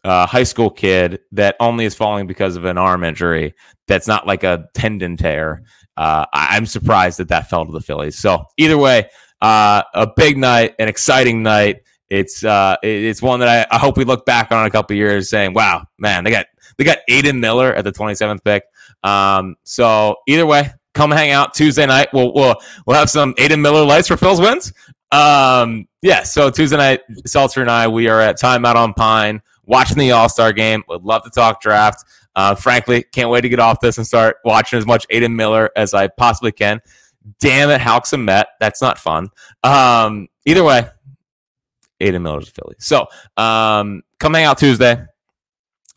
uh, 0.04 0.26
high 0.26 0.44
school 0.44 0.70
kid 0.70 1.20
that 1.34 1.56
only 1.60 1.86
is 1.86 1.96
falling 1.96 2.28
because 2.28 2.56
of 2.56 2.66
an 2.66 2.78
arm 2.78 3.04
injury 3.04 3.54
that's 3.88 4.08
not 4.08 4.26
like 4.26 4.44
a 4.44 4.66
tendon 4.74 5.18
tear. 5.18 5.64
Uh, 5.98 6.26
I'm 6.32 6.66
surprised 6.66 7.20
that 7.20 7.28
that 7.30 7.50
fell 7.50 7.66
to 7.66 7.72
the 7.72 7.82
Phillies. 7.82 8.18
So 8.18 8.46
either 8.58 8.78
way, 8.78 9.10
uh, 9.42 9.84
a 9.94 10.08
big 10.16 10.38
night, 10.38 10.76
an 10.80 10.88
exciting 10.88 11.44
night. 11.44 11.82
It's 12.10 12.44
uh, 12.44 12.78
it's 12.82 13.22
one 13.22 13.40
that 13.42 13.70
I, 13.72 13.76
I 13.76 13.78
hope 13.78 13.98
we 13.98 14.04
look 14.04 14.26
back 14.26 14.52
on 14.52 14.62
in 14.62 14.68
a 14.68 14.72
couple 14.72 14.96
years 14.96 15.30
saying, 15.30 15.54
"Wow, 15.54 15.86
man, 16.00 16.24
they 16.24 16.32
got 16.32 16.48
they 16.78 16.84
got 16.84 17.00
Aidan 17.08 17.40
Miller 17.40 17.74
at 17.74 17.84
the 17.84 17.92
27th 17.92 18.44
pick." 18.44 18.64
Um, 19.04 19.56
so 19.64 20.16
either 20.28 20.46
way, 20.46 20.72
come 20.94 21.12
hang 21.12 21.32
out 21.32 21.54
Tuesday 21.54 21.86
night. 21.86 22.10
We'll 22.12 22.34
we'll 22.34 22.56
we'll 22.86 22.98
have 22.98 23.10
some 23.10 23.36
Aidan 23.38 23.62
Miller 23.62 23.86
lights 23.86 24.08
for 24.08 24.16
Phils 24.16 24.42
wins. 24.42 24.74
Um, 25.12 25.88
yeah. 26.02 26.24
So 26.24 26.50
Tuesday 26.50 26.78
night, 26.78 27.02
Seltzer 27.26 27.62
and 27.62 27.72
I, 27.72 27.88
we 27.88 28.08
are 28.08 28.22
at 28.22 28.40
Timeout 28.40 28.76
on 28.76 28.94
Pine 28.94 29.42
watching 29.66 29.98
the 29.98 30.12
All 30.12 30.30
Star 30.30 30.54
game. 30.54 30.84
Would 30.88 31.04
love 31.04 31.24
to 31.24 31.30
talk 31.30 31.62
draft. 31.62 32.04
Uh, 32.36 32.56
frankly, 32.56 33.04
can't 33.12 33.30
wait 33.30 33.42
to 33.42 33.50
get 33.50 33.60
off 33.60 33.80
this 33.80 33.98
and 33.98 34.06
start 34.06 34.38
watching 34.46 34.78
as 34.78 34.86
much 34.86 35.06
Aidan 35.10 35.36
Miller 35.36 35.70
as 35.76 35.94
I 35.94 36.08
possibly 36.08 36.52
can. 36.52 36.80
Damn 37.40 37.70
it, 37.70 37.82
Houck's 37.82 38.14
a 38.14 38.18
Met. 38.18 38.48
That's 38.60 38.82
not 38.82 38.98
fun. 38.98 39.30
Um, 39.64 40.28
either 40.46 40.64
way, 40.64 40.88
Aidan 42.00 42.24
Miller's 42.24 42.48
a 42.48 42.52
Philly. 42.52 42.76
So 42.80 43.08
um, 43.38 44.04
come 44.20 44.34
hang 44.34 44.46
out 44.46 44.58
Tuesday. 44.58 45.04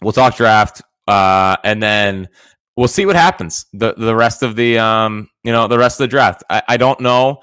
We'll 0.00 0.12
talk 0.12 0.36
draft, 0.36 0.82
uh, 1.06 1.56
and 1.62 1.80
then 1.82 2.28
we'll 2.76 2.88
see 2.88 3.06
what 3.06 3.14
happens 3.14 3.66
the 3.72 3.94
the 3.96 4.14
rest 4.14 4.42
of 4.42 4.56
the 4.56 4.78
um, 4.78 5.30
you 5.44 5.52
know 5.52 5.68
the 5.68 5.78
rest 5.78 6.00
of 6.00 6.04
the 6.04 6.08
draft. 6.08 6.42
I, 6.50 6.62
I 6.68 6.76
don't 6.76 7.00
know 7.00 7.40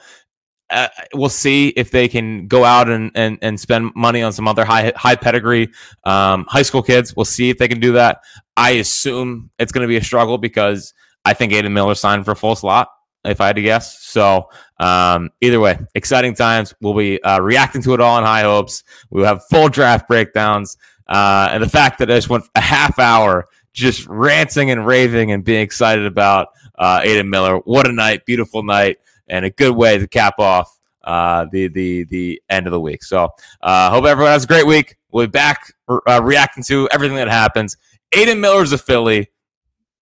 uh, 0.69 0.87
we'll 1.13 1.29
see 1.29 1.69
if 1.69 1.91
they 1.91 2.07
can 2.07 2.47
go 2.47 2.63
out 2.63 2.89
and, 2.89 3.11
and, 3.15 3.37
and 3.41 3.59
spend 3.59 3.91
money 3.95 4.21
on 4.21 4.31
some 4.31 4.47
other 4.47 4.65
high 4.65 4.93
high 4.95 5.15
pedigree 5.15 5.69
um, 6.03 6.45
high 6.47 6.61
school 6.61 6.83
kids. 6.83 7.15
We'll 7.15 7.25
see 7.25 7.49
if 7.49 7.57
they 7.57 7.67
can 7.67 7.79
do 7.79 7.93
that. 7.93 8.21
I 8.55 8.71
assume 8.71 9.49
it's 9.57 9.71
going 9.71 9.83
to 9.83 9.87
be 9.87 9.97
a 9.97 10.03
struggle 10.03 10.37
because 10.37 10.93
I 11.25 11.33
think 11.33 11.53
Aidan 11.53 11.73
Miller 11.73 11.95
signed 11.95 12.25
for 12.25 12.31
a 12.31 12.35
full 12.35 12.55
slot, 12.55 12.89
if 13.23 13.41
I 13.41 13.47
had 13.47 13.55
to 13.55 13.61
guess. 13.61 13.99
So 14.03 14.49
um, 14.79 15.29
either 15.41 15.59
way, 15.59 15.79
exciting 15.95 16.35
times. 16.35 16.73
We'll 16.81 16.95
be 16.95 17.21
uh, 17.23 17.39
reacting 17.39 17.81
to 17.83 17.93
it 17.93 18.01
all 18.01 18.17
in 18.17 18.23
high 18.23 18.41
hopes. 18.41 18.83
We'll 19.09 19.25
have 19.25 19.45
full 19.47 19.69
draft 19.69 20.07
breakdowns. 20.07 20.77
Uh, 21.07 21.49
and 21.51 21.63
the 21.63 21.69
fact 21.69 21.99
that 21.99 22.11
I 22.11 22.15
just 22.15 22.29
went 22.29 22.45
a 22.55 22.61
half 22.61 22.99
hour 22.99 23.45
just 23.73 24.05
ranting 24.07 24.71
and 24.71 24.85
raving 24.85 25.31
and 25.31 25.43
being 25.43 25.61
excited 25.61 26.05
about 26.05 26.49
uh, 26.77 27.01
Aidan 27.03 27.29
Miller. 27.29 27.57
What 27.57 27.87
a 27.87 27.91
night. 27.91 28.25
Beautiful 28.25 28.63
night 28.63 28.97
and 29.29 29.45
a 29.45 29.49
good 29.49 29.75
way 29.75 29.97
to 29.97 30.07
cap 30.07 30.39
off 30.39 30.79
uh, 31.03 31.45
the 31.51 31.67
the 31.69 32.03
the 32.05 32.41
end 32.49 32.67
of 32.67 32.71
the 32.71 32.79
week. 32.79 33.03
So 33.03 33.29
uh, 33.61 33.89
hope 33.89 34.05
everyone 34.05 34.33
has 34.33 34.43
a 34.43 34.47
great 34.47 34.67
week. 34.67 34.97
We'll 35.11 35.27
be 35.27 35.31
back 35.31 35.73
uh, 35.89 36.21
reacting 36.23 36.63
to 36.65 36.87
everything 36.91 37.17
that 37.17 37.29
happens. 37.29 37.77
Aidan 38.13 38.41
Miller's 38.41 38.71
a 38.71 38.77
Philly. 38.77 39.29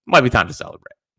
Might 0.05 0.21
be 0.21 0.29
time 0.29 0.47
to 0.47 0.53
celebrate. 0.53 0.96